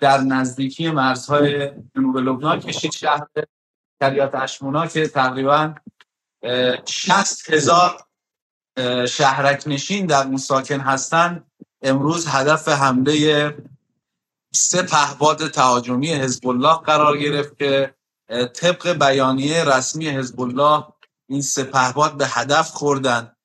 در 0.00 0.20
نزدیکی 0.20 0.90
مرزهای 0.90 1.70
جنوب 1.96 2.16
لبنان 2.16 2.60
کشید 2.60 2.92
شهر 2.92 3.26
کریات 4.00 4.34
اشمونا 4.34 4.86
که 4.86 5.08
تقریبا 5.08 5.74
60 6.84 7.50
هزار 7.50 8.04
شهرک 9.08 9.62
نشین 9.66 10.06
در 10.06 10.26
مساکن 10.26 10.80
هستند. 10.80 11.50
امروز 11.82 12.26
هدف 12.28 12.68
حمله 12.68 13.54
سه 14.54 14.82
پهباد 14.82 15.48
تهاجمی 15.48 16.08
حزب 16.08 16.48
الله 16.48 16.74
قرار 16.74 17.18
گرفت 17.18 17.58
که 17.58 17.94
طبق 18.28 18.92
بیانیه 18.92 19.64
رسمی 19.64 20.08
حزب 20.08 20.40
الله 20.40 20.84
این 21.28 21.42
سه 21.42 21.64
پهباد 21.64 22.16
به 22.16 22.26
هدف 22.26 22.70
خوردن. 22.70 23.36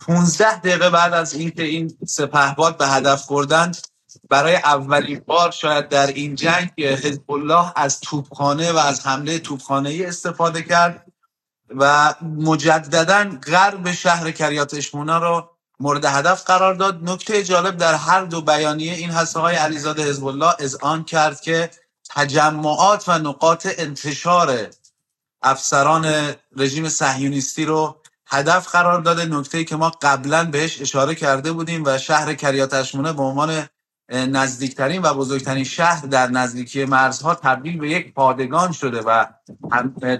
15 0.00 0.58
دقیقه 0.58 0.90
بعد 0.90 1.14
از 1.14 1.34
اینکه 1.34 1.62
این 1.62 1.98
سه 2.06 2.26
پهباد 2.26 2.76
به 2.76 2.88
هدف 2.88 3.22
خوردن 3.22 3.72
برای 4.30 4.56
اولین 4.56 5.22
بار 5.26 5.50
شاید 5.50 5.88
در 5.88 6.06
این 6.06 6.34
جنگ 6.34 6.70
حزب 6.78 7.30
الله 7.30 7.72
از 7.76 8.00
توپخانه 8.00 8.72
و 8.72 8.76
از 8.76 9.06
حمله 9.06 9.38
توپخانه 9.38 9.90
ای 9.90 10.06
استفاده 10.06 10.62
کرد 10.62 11.12
و 11.70 12.14
مجددا 12.22 13.38
غرب 13.46 13.92
شهر 13.92 14.30
کریات 14.30 14.74
اشمونا 14.74 15.18
رو 15.18 15.50
مورد 15.80 16.04
هدف 16.04 16.44
قرار 16.44 16.74
داد. 16.74 17.10
نکته 17.10 17.42
جالب 17.44 17.76
در 17.76 17.94
هر 17.94 18.24
دو 18.24 18.40
بیانیه 18.40 18.92
این 18.92 19.10
هست 19.10 19.36
آقای 19.36 19.56
علیزاده 19.56 20.02
حزب 20.02 20.26
الله 20.26 20.54
آن 20.80 21.04
کرد 21.04 21.40
که 21.40 21.70
تجمعات 22.10 23.08
و 23.08 23.18
نقاط 23.18 23.68
انتشار 23.78 24.70
افسران 25.42 26.34
رژیم 26.56 26.88
صهیونیستی 26.88 27.64
رو 27.64 28.02
هدف 28.26 28.68
قرار 28.68 29.00
داده. 29.00 29.24
نکته 29.24 29.64
که 29.64 29.76
ما 29.76 29.90
قبلا 30.02 30.44
بهش 30.44 30.80
اشاره 30.80 31.14
کرده 31.14 31.52
بودیم 31.52 31.82
و 31.86 31.98
شهر 31.98 32.34
کریات 32.34 32.74
اشمونه 32.74 33.12
به 33.12 33.22
عنوان 33.22 33.68
نزدیکترین 34.12 35.02
و 35.02 35.14
بزرگترین 35.14 35.64
شهر 35.64 36.06
در 36.06 36.26
نزدیکی 36.26 36.84
مرزها 36.84 37.34
تبدیل 37.34 37.78
به 37.78 37.90
یک 37.90 38.14
پادگان 38.14 38.72
شده 38.72 39.00
و 39.00 39.26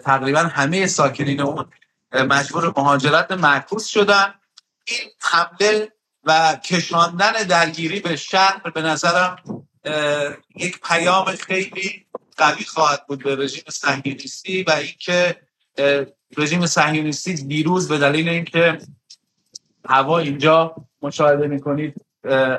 تقریبا 0.05 0.41
همه 0.41 0.87
ساکنین 0.87 1.41
اون 1.41 1.65
مجبور 2.13 2.73
مهاجرت 2.77 3.33
معکوس 3.33 3.87
شدن. 3.87 4.35
این 4.85 5.11
حمله 5.21 5.93
و 6.25 6.57
کشاندن 6.65 7.33
درگیری 7.33 8.01
به 8.01 8.17
شهر 8.17 8.71
به 8.75 8.83
نظرم 8.83 9.37
یک 10.57 10.81
پیام 10.81 11.25
خیلی 11.25 12.07
قوی 12.39 12.65
خواهد 12.65 13.07
بود 13.07 13.25
به 13.25 13.37
رژیم 13.37 13.65
صهیونیستی 13.69 14.63
و 14.63 14.71
اینکه 14.71 15.37
رژیم 16.37 16.67
صهیونیستی 16.67 17.35
دیروز 17.35 17.89
به 17.89 17.99
دلیل 17.99 18.29
اینکه 18.29 18.79
هوا 19.89 20.19
اینجا 20.19 20.75
مشاهده 21.03 21.47
می‌کنید 21.47 21.95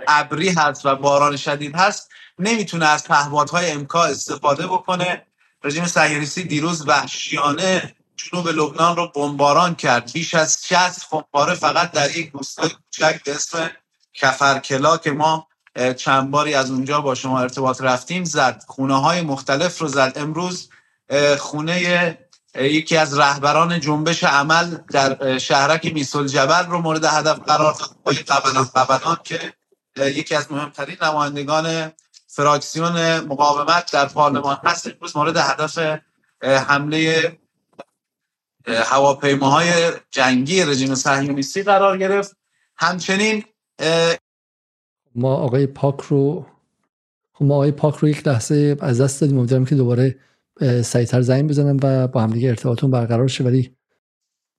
ابری 0.08 0.50
هست 0.50 0.86
و 0.86 0.96
باران 0.96 1.38
شدید 1.38 1.76
هست 1.76 2.10
نمی‌تونه 2.40 2.86
از 2.86 3.04
پهپادهای 3.04 3.72
امکا 3.72 4.04
استفاده 4.04 4.68
بکنه. 4.68 5.26
رژیم 5.64 5.86
صهیونیستی 5.86 6.44
دیروز 6.44 6.88
وحشیانه 6.88 7.96
جنوب 8.16 8.48
لبنان 8.48 8.96
رو 8.96 9.08
بمباران 9.16 9.76
کرد. 9.76 10.12
بیش 10.14 10.34
از 10.34 10.58
60 10.68 11.04
خمپاره 11.04 11.54
فقط 11.54 11.92
در 11.92 12.18
یک 12.18 12.32
روستای 12.34 12.70
کوچک 12.70 13.24
به 13.24 13.36
اسم 13.36 13.72
کفرکلا 14.14 14.98
که 14.98 15.12
ما 15.12 15.48
چند 15.98 16.32
باری 16.32 16.54
از 16.54 16.72
اونجا 16.72 17.02
با 17.02 17.16
شما 17.16 17.40
ارتباط 17.40 17.82
رفتیم. 17.82 18.24
زد 18.24 18.64
خونه 18.68 19.02
های 19.02 19.22
مختلف 19.22 19.80
رو 19.80 19.88
زد. 19.88 20.14
امروز 20.16 20.70
خونه 21.38 22.18
یکی 22.56 22.98
از 22.98 23.20
رهبران 23.20 23.80
جنبش 23.80 24.24
عمل 24.24 24.78
در 24.92 25.38
شهرک 25.38 25.94
میسل 25.94 26.28
جبل 26.28 26.66
رو 26.66 26.80
مورد 26.80 27.06
هدف 27.06 27.40
قرار 27.40 27.76
داد. 28.24 29.24
که 29.24 29.54
یکی 29.98 30.36
از 30.36 30.52
مهمترین 30.52 30.98
نمایندگان 31.02 31.92
فراکسیون 32.28 33.20
مقاومت 33.20 33.92
در 33.92 34.06
پارلمان 34.06 34.58
هست. 34.64 34.88
امروز 34.88 35.18
مورد 35.18 35.38
هدف 35.38 36.00
حمله 36.44 37.38
هواپیماهای 38.68 39.92
جنگی 40.12 40.64
رژیم 40.64 40.96
صهیونیستی 40.96 41.64
قرار 41.64 41.98
گرفت. 41.98 42.36
همچنین 42.78 43.46
ما 45.16 45.36
آقای 45.36 45.68
پاک 45.68 46.02
رو 46.02 46.46
خب 47.34 47.46
ما 47.46 47.54
آقای 47.54 47.72
پاک 47.72 47.96
رو 47.96 48.10
یک 48.10 48.28
لحظه 48.28 48.78
از 48.82 49.02
دست 49.02 49.22
دادیم. 49.22 49.38
امیدوارم 49.38 49.66
که 49.66 49.76
دوباره 49.76 50.20
سریعتر 50.84 51.22
زنگ 51.22 51.50
بزنم 51.50 51.78
و 51.84 52.08
با 52.08 52.22
همدیگه 52.22 52.50
ارتباطون 52.50 52.92
برقرار 52.92 53.28
شه. 53.28 53.44
ولی 53.44 53.76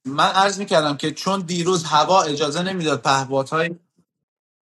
من 0.06 0.28
عرض 0.28 0.58
می‌کردم 0.58 0.96
که 0.96 1.10
چون 1.10 1.40
دیروز 1.40 1.84
هوا 1.84 2.22
اجازه 2.22 2.62
نمی‌داد 2.62 3.02
پهپادهای 3.02 3.70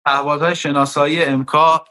پهپادهای 0.05 0.57
شناسایی 0.57 1.25
امکا 1.25 1.85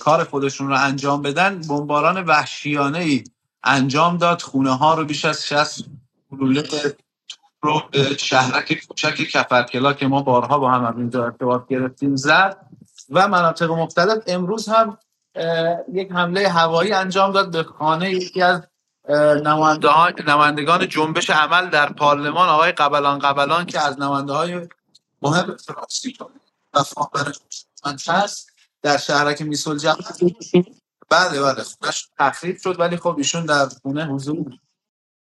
کار 0.00 0.24
خودشون 0.24 0.68
رو 0.68 0.76
انجام 0.78 1.22
بدن 1.22 1.60
بمباران 1.60 2.24
وحشیانه 2.24 2.98
ای 2.98 3.24
انجام 3.64 4.16
داد. 4.16 4.42
خونه 4.42 4.76
ها 4.76 4.94
رو 4.94 5.04
بیش 5.04 5.24
از 5.24 5.46
60 5.46 5.84
گلوله 6.30 6.62
رو 7.62 7.82
شهرک 8.18 8.86
کوچک 8.88 9.14
کفرکلا 9.14 9.92
که 9.92 10.06
ما 10.06 10.22
بارها 10.22 10.58
با 10.58 10.70
هم 10.70 10.96
اینجا 10.96 11.24
ارتباط 11.24 11.68
گرفتیم. 11.68 12.16
زد. 12.16 12.56
و 13.10 13.28
مناطق 13.28 13.70
مختلف 13.70 14.22
امروز 14.26 14.68
هم 14.68 14.98
یک 15.92 16.12
حمله 16.12 16.48
هوایی 16.48 16.92
انجام 16.92 17.32
داد 17.32 17.52
به 17.52 17.62
خانه 17.62 18.10
یکی 18.10 18.42
از 18.42 18.62
نمایندگان 20.28 20.88
جنبش 20.88 21.30
عمل 21.30 21.70
در 21.70 21.92
پارلمان 21.92 22.48
آقای 22.48 22.72
قبلان 22.72 23.18
قبلان 23.18 23.66
که 23.66 23.80
از 23.80 24.00
نماینده 24.00 24.32
های 24.32 24.68
مهم 25.22 25.56
و 26.74 28.28
در 28.82 28.96
شهرک 28.96 29.42
جمع 29.78 29.96
بله 31.10 31.42
بله 31.42 31.64
تخریب 32.18 32.56
شد 32.58 32.80
ولی 32.80 32.96
خب 32.96 33.14
ایشون 33.18 33.46
در 33.46 33.68
خونه 33.82 34.06
حضور 34.06 34.58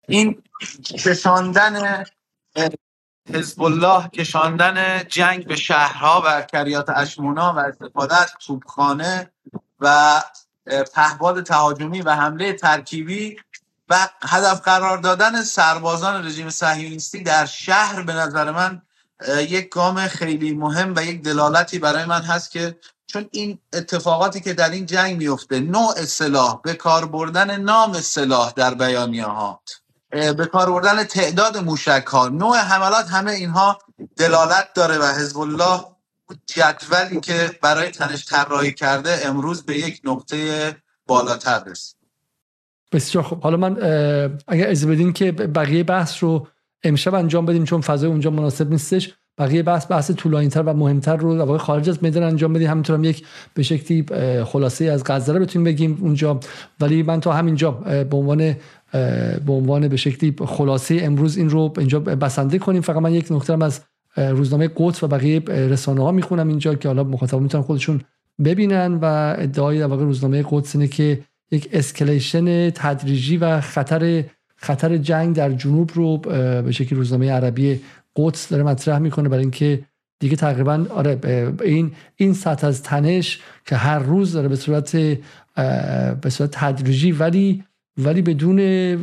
این 0.09 0.42
کشاندن 0.85 2.05
حزب 3.35 3.62
الله 3.62 4.09
کشاندن 4.09 5.03
جنگ 5.09 5.47
به 5.47 5.57
شهرها 5.57 6.23
و 6.27 6.43
کریات 6.43 6.89
اشمونا 6.89 7.55
و 7.57 7.59
استفاده 7.59 8.17
از 8.17 8.33
توپخانه 8.47 9.31
و 9.81 10.23
پهباد 10.95 11.43
تهاجمی 11.43 12.03
و 12.03 12.11
حمله 12.11 12.53
ترکیبی 12.53 13.37
و 13.89 14.09
هدف 14.23 14.61
قرار 14.61 14.99
دادن 14.99 15.43
سربازان 15.43 16.27
رژیم 16.27 16.51
صهیونیستی 16.51 17.23
در 17.23 17.47
شهر 17.47 18.03
به 18.03 18.12
نظر 18.12 18.51
من 18.51 18.83
یک 19.29 19.69
گام 19.69 20.09
خیلی 20.09 20.55
مهم 20.55 20.93
و 20.97 21.05
یک 21.05 21.23
دلالتی 21.23 21.79
برای 21.79 22.05
من 22.05 22.23
هست 22.23 22.51
که 22.51 22.79
چون 23.07 23.29
این 23.33 23.59
اتفاقاتی 23.73 24.41
که 24.41 24.55
در 24.55 24.71
این 24.71 24.87
جنگ 24.87 25.17
میفته 25.17 25.61
نوع 25.61 26.05
سلاح 26.05 26.61
به 26.62 26.75
کار 26.75 27.07
بردن 27.07 27.61
نام 27.61 28.01
سلاح 28.01 28.53
در 28.53 28.75
بیانیه 28.75 29.27
ها 29.27 29.61
به 30.11 30.47
کار 30.53 30.71
بردن 30.71 31.05
تعداد 31.05 31.59
موشک 31.59 32.05
ها 32.07 32.29
نوع 32.29 32.57
حملات 32.57 33.09
همه 33.11 33.33
اینها 33.33 33.79
دلالت 34.16 34.69
داره 34.75 34.99
و 34.99 35.05
حزب 35.05 35.38
الله 35.38 35.81
جدولی 36.47 37.21
که 37.21 37.51
برای 37.62 37.90
تنش 37.90 38.25
طراحی 38.25 38.73
کرده 38.73 39.11
امروز 39.25 39.62
به 39.62 39.79
یک 39.79 40.01
نقطه 40.05 40.37
بالاتر 41.07 41.64
رسید. 41.64 41.97
بسیار 42.92 43.25
خب 43.25 43.40
حالا 43.40 43.57
من 43.57 43.77
اگر 44.49 44.71
از 44.71 44.87
بدین 44.87 45.12
که 45.12 45.33
بقیه 45.33 45.85
بحث 45.85 46.23
رو 46.23 46.47
امشب 46.83 47.14
انجام 47.14 47.47
بدیم 47.47 47.64
چون 47.64 47.81
فضای 47.81 48.11
اونجا 48.11 48.31
مناسب 48.31 48.71
نیستش. 48.71 49.14
بقیه 49.38 49.62
بحث 49.62 49.87
بحث 49.90 50.11
طولانی‌تر 50.11 50.62
و 50.62 50.73
مهمتر 50.73 51.16
رو 51.16 51.38
واقعا 51.38 51.59
خارج 51.59 51.88
از 51.88 52.03
میدان 52.03 52.23
انجام 52.23 52.53
بدیم. 52.53 52.71
همینطور 52.71 52.97
هم 52.97 53.05
یک 53.05 53.27
به 53.55 53.62
شکلی 53.62 54.07
خلاصه 54.45 54.85
از 54.85 55.05
غزه 55.05 55.33
رو 55.33 55.40
بتونیم 55.40 55.64
بگیم 55.64 55.99
اونجا. 56.01 56.40
ولی 56.81 57.03
من 57.03 57.21
تا 57.21 57.33
همینجا 57.33 57.71
به 57.71 58.16
عنوان 58.16 58.57
به 59.47 59.53
عنوان 59.53 59.89
به 59.89 59.97
شکلی 59.97 60.35
خلاصه 60.47 61.01
امروز 61.03 61.37
این 61.37 61.51
رو 61.51 61.75
اینجا 61.79 62.01
بسنده 62.01 62.59
کنیم. 62.59 62.83
فقط 62.83 62.97
من 62.97 63.15
یک 63.15 63.27
نکته 63.31 63.65
از 63.65 63.81
روزنامه 64.17 64.71
قدس 64.77 65.03
و 65.03 65.09
بقیه 65.09 65.41
رسانه 65.49 66.03
ها 66.03 66.13
می‌خونم 66.13 66.49
اینجا 66.49 66.75
که 66.75 66.89
حالا 66.89 67.05
مخاطبان 67.05 67.43
می‌تونن 67.43 67.65
خودشون 67.65 68.01
ببینن 68.45 68.99
و 69.03 69.35
ادعای 69.39 69.79
در 69.79 69.87
واقع 69.87 70.05
روزنامه 70.05 70.45
قدس 70.51 70.77
اینه 70.77 70.89
که 70.89 71.21
یک 71.51 71.69
اسکلیشن 71.73 72.71
تدریجی 72.71 73.37
و 73.37 73.61
خطر 73.61 74.25
خطر 74.57 74.97
جنگ 74.97 75.37
در 75.37 75.53
جنوب 75.53 75.91
رو 75.95 76.19
به 76.19 76.73
شکلی 76.73 76.99
روزنامه 76.99 77.33
عربی 77.33 77.81
قدس 78.17 78.49
داره 78.49 78.63
مطرح 78.63 78.99
می‌کنه 78.99 79.29
برای 79.29 79.43
اینکه 79.43 79.81
دیگه 80.19 80.37
تقریبا 80.37 80.87
آره 80.91 81.19
این 81.65 81.93
این 82.17 82.35
سطح 82.35 82.67
از 82.67 82.83
تنش 82.83 83.41
که 83.67 83.77
هر 83.77 83.99
روز 83.99 84.33
داره 84.33 84.49
به 84.49 84.57
صورت 84.57 84.97
به 86.21 86.31
صورت 86.31 86.51
تدریجی 86.53 87.13
ولی 87.13 87.65
ولی 87.99 88.23
بدون 88.23 88.57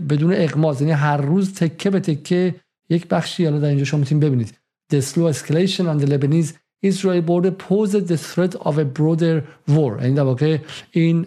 بدون 0.07 0.33
اغماز. 0.33 0.81
یعنی 0.81 0.93
هر 0.93 1.17
روز 1.17 1.53
تکه 1.53 1.89
به 1.89 1.99
تکه 1.99 2.55
یک 2.89 3.07
بخشی 3.07 3.45
حالا 3.45 3.59
در 3.59 3.67
اینجا 3.67 3.83
شما 3.83 3.99
می‌تونید 3.99 4.23
ببینید. 4.23 4.57
The 4.93 5.01
slow 5.01 5.33
escalation 5.33 5.81
on 5.81 6.05
the 6.05 6.09
Lebanese 6.09 6.53
Israel 6.85 7.21
border 7.29 7.51
poses 7.69 8.03
the 8.11 8.17
threat 8.17 8.53
of 8.55 8.77
a 8.77 8.85
broader 8.97 9.43
war. 9.67 10.01
یعنی 10.01 10.13
در 10.13 10.23
واقع 10.23 10.57
این 10.91 11.21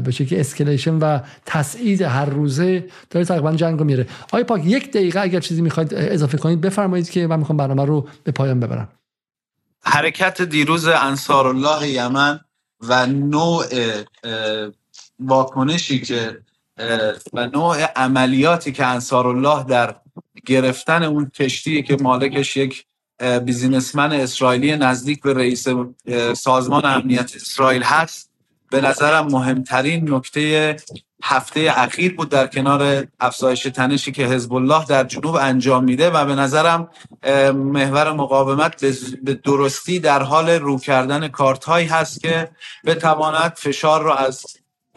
به 0.00 0.10
شکلی 0.10 0.40
اسکلیشن 0.40 0.94
و 0.94 1.18
تسعید 1.46 2.02
هر 2.02 2.24
روزه 2.24 2.84
داره 3.10 3.26
تقریبا 3.26 3.52
جنگ 3.52 3.78
رو 3.78 3.84
میره. 3.84 4.06
آیا 4.32 4.44
پاک 4.44 4.62
یک 4.64 4.90
دقیقه 4.90 5.20
اگر 5.20 5.40
چیزی 5.40 5.62
می‌خواید 5.62 5.94
اضافه 5.94 6.38
کنید 6.38 6.60
بفرمایید 6.60 7.10
که 7.10 7.26
من 7.26 7.38
می‌خوام 7.38 7.56
برنامه 7.56 7.84
رو 7.84 8.08
به 8.24 8.32
پایان 8.32 8.60
ببرم. 8.60 8.88
حرکت 9.82 10.42
دیروز 10.42 10.86
انصار 10.86 11.46
الله 11.46 11.88
یمن 11.88 12.40
و 12.80 13.06
نوع 13.06 13.64
واکنشی 15.18 16.00
که 16.00 16.38
و 17.32 17.46
نوع 17.46 17.84
عملیاتی 17.84 18.72
که 18.72 18.86
انصار 18.86 19.26
الله 19.26 19.64
در 19.64 19.94
گرفتن 20.46 21.02
اون 21.02 21.30
کشتی 21.30 21.82
که 21.82 21.96
مالکش 22.00 22.56
یک 22.56 22.86
بیزینسمن 23.44 24.12
اسرائیلی 24.12 24.76
نزدیک 24.76 25.22
به 25.22 25.34
رئیس 25.34 25.66
سازمان 26.36 26.84
امنیت 26.84 27.36
اسرائیل 27.36 27.82
هست 27.82 28.30
به 28.70 28.80
نظرم 28.80 29.26
مهمترین 29.26 30.14
نکته 30.14 30.76
هفته 31.22 31.72
اخیر 31.76 32.14
بود 32.16 32.28
در 32.28 32.46
کنار 32.46 33.06
افزایش 33.20 33.62
تنشی 33.62 34.12
که 34.12 34.26
حزب 34.26 34.52
الله 34.54 34.84
در 34.84 35.04
جنوب 35.04 35.34
انجام 35.34 35.84
میده 35.84 36.10
و 36.10 36.24
به 36.24 36.34
نظرم 36.34 36.88
محور 37.54 38.12
مقاومت 38.12 38.84
به 39.22 39.34
درستی 39.34 39.98
در 39.98 40.22
حال 40.22 40.50
رو 40.50 40.78
کردن 40.78 41.28
کارت 41.28 41.64
هایی 41.64 41.86
هست 41.86 42.20
که 42.20 42.50
بتواند 42.86 43.52
فشار 43.56 44.02
رو 44.02 44.10
از 44.10 44.44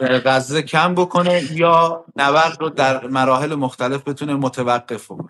غزه 0.00 0.62
کم 0.62 0.94
بکنه 0.94 1.42
یا 1.52 2.04
نبرد 2.16 2.56
رو 2.60 2.68
در 2.68 3.06
مراحل 3.06 3.54
مختلف 3.54 4.08
بتونه 4.08 4.34
متوقف 4.34 5.06
کنه 5.06 5.28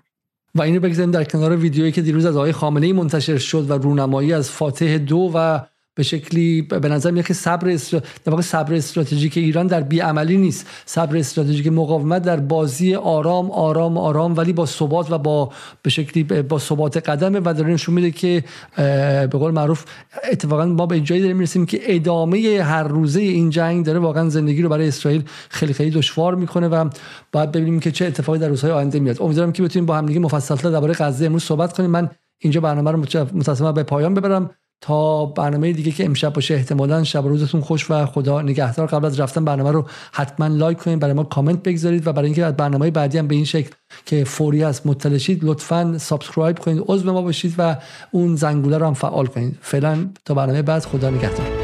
و 0.54 0.62
اینو 0.62 0.80
بگذاریم 0.80 1.10
در 1.10 1.24
کنار 1.24 1.56
ویدیویی 1.56 1.92
که 1.92 2.02
دیروز 2.02 2.26
از 2.26 2.36
آقای 2.36 2.52
خامنه 2.52 2.86
ای 2.86 2.92
منتشر 2.92 3.38
شد 3.38 3.70
و 3.70 3.72
رونمایی 3.72 4.32
از 4.32 4.50
فاتح 4.50 4.98
دو 4.98 5.30
و 5.34 5.60
به 5.96 6.02
شکلی 6.02 6.62
به 6.62 6.88
نظر 6.88 7.10
میاد 7.10 7.26
که 7.26 7.34
صبر 7.34 7.68
استر... 7.68 8.02
واقع 8.26 8.42
صبر 8.42 8.74
استراتژیک 8.74 9.36
ایران 9.36 9.66
در 9.66 9.80
بیعملی 9.80 10.36
نیست. 10.36 10.66
صبر 10.86 11.16
استراتژیک 11.16 11.66
مقاومت 11.66 12.22
در 12.22 12.36
بازی 12.36 12.94
آرام 12.94 13.50
آرام 13.50 13.98
آرام 13.98 14.36
ولی 14.36 14.52
با 14.52 14.66
ثبات 14.66 15.12
و 15.12 15.18
با 15.18 15.52
به 15.82 15.90
شکلی 15.90 16.24
با 16.24 16.58
ثبات 16.58 16.96
قدمه 17.08 17.40
و 17.44 17.54
داره 17.56 17.72
نشون 17.72 17.94
میده 17.94 18.10
که 18.10 18.44
به 18.76 19.38
قول 19.38 19.50
معروف 19.50 19.84
اتفاقا 20.32 20.64
ما 20.64 20.86
به 20.86 21.00
جایی 21.00 21.20
داریم 21.20 21.36
می‌رسیم 21.36 21.66
که 21.66 21.80
ادامه 21.82 22.62
هر 22.62 22.82
روزه 22.82 23.20
این 23.20 23.50
جنگ 23.50 23.84
داره 23.86 23.98
واقعا 23.98 24.28
زندگی 24.28 24.62
رو 24.62 24.68
برای 24.68 24.88
اسرائیل 24.88 25.22
خیلی 25.48 25.72
خیلی 25.72 25.90
دشوار 25.90 26.34
می‌کنه 26.34 26.68
و 26.68 26.88
باید 27.32 27.52
ببینیم 27.52 27.80
که 27.80 27.90
چه 27.90 28.06
اتفاقی 28.06 28.38
در 28.38 28.48
روزهای 28.48 28.72
آینده 28.72 29.00
میاد 29.00 29.22
امیدوارم 29.22 29.52
که 29.52 29.62
بتونیم 29.62 29.86
با 29.86 29.96
هم 29.96 30.06
دیگه 30.06 30.20
مفصل 30.20 30.70
درباره 30.70 30.94
غزه 30.94 31.26
امروز 31.26 31.42
صحبت 31.42 31.72
کنیم. 31.72 31.90
من 31.90 32.10
اینجا 32.38 32.60
برنامه 32.60 32.90
رو 32.90 32.98
متأسفانه 33.32 33.72
به 33.72 33.82
پایان 33.82 34.14
ببرم. 34.14 34.50
تا 34.80 35.26
برنامه 35.26 35.72
دیگه 35.72 35.90
که 35.90 36.04
امشب 36.04 36.32
باشه 36.32 36.54
احتمالا 36.54 37.04
شب 37.04 37.26
روزتون 37.26 37.60
خوش 37.60 37.90
و 37.90 38.06
خدا 38.06 38.42
نگهدار. 38.42 38.86
قبل 38.86 39.04
از 39.04 39.20
رفتن 39.20 39.44
برنامه 39.44 39.72
رو 39.72 39.86
حتما 40.12 40.46
لایک 40.46 40.78
کنید 40.78 40.98
برای 40.98 41.14
ما 41.14 41.24
کامنت 41.24 41.62
بگذارید 41.62 42.06
و 42.06 42.12
برای 42.12 42.26
اینکه 42.26 42.44
از 42.44 42.56
برنامه 42.56 42.90
بعدی 42.90 43.18
هم 43.18 43.26
به 43.26 43.34
این 43.34 43.44
شکل 43.44 43.70
که 44.06 44.24
فوری 44.24 44.64
است 44.64 44.86
مطلع 44.86 45.18
شید 45.18 45.44
لطفا 45.44 45.98
subscribe 45.98 46.58
کنید 46.58 46.84
عضو 46.86 47.12
ما 47.12 47.22
باشید 47.22 47.54
و 47.58 47.76
اون 48.12 48.36
زنگوله 48.36 48.78
رو 48.78 48.86
هم 48.86 48.94
فعال 48.94 49.26
کنید 49.26 49.58
فعلا 49.60 50.06
تا 50.24 50.34
برنامه 50.34 50.62
بعد 50.62 50.84
خدا 50.84 51.10
نگهدار. 51.10 51.63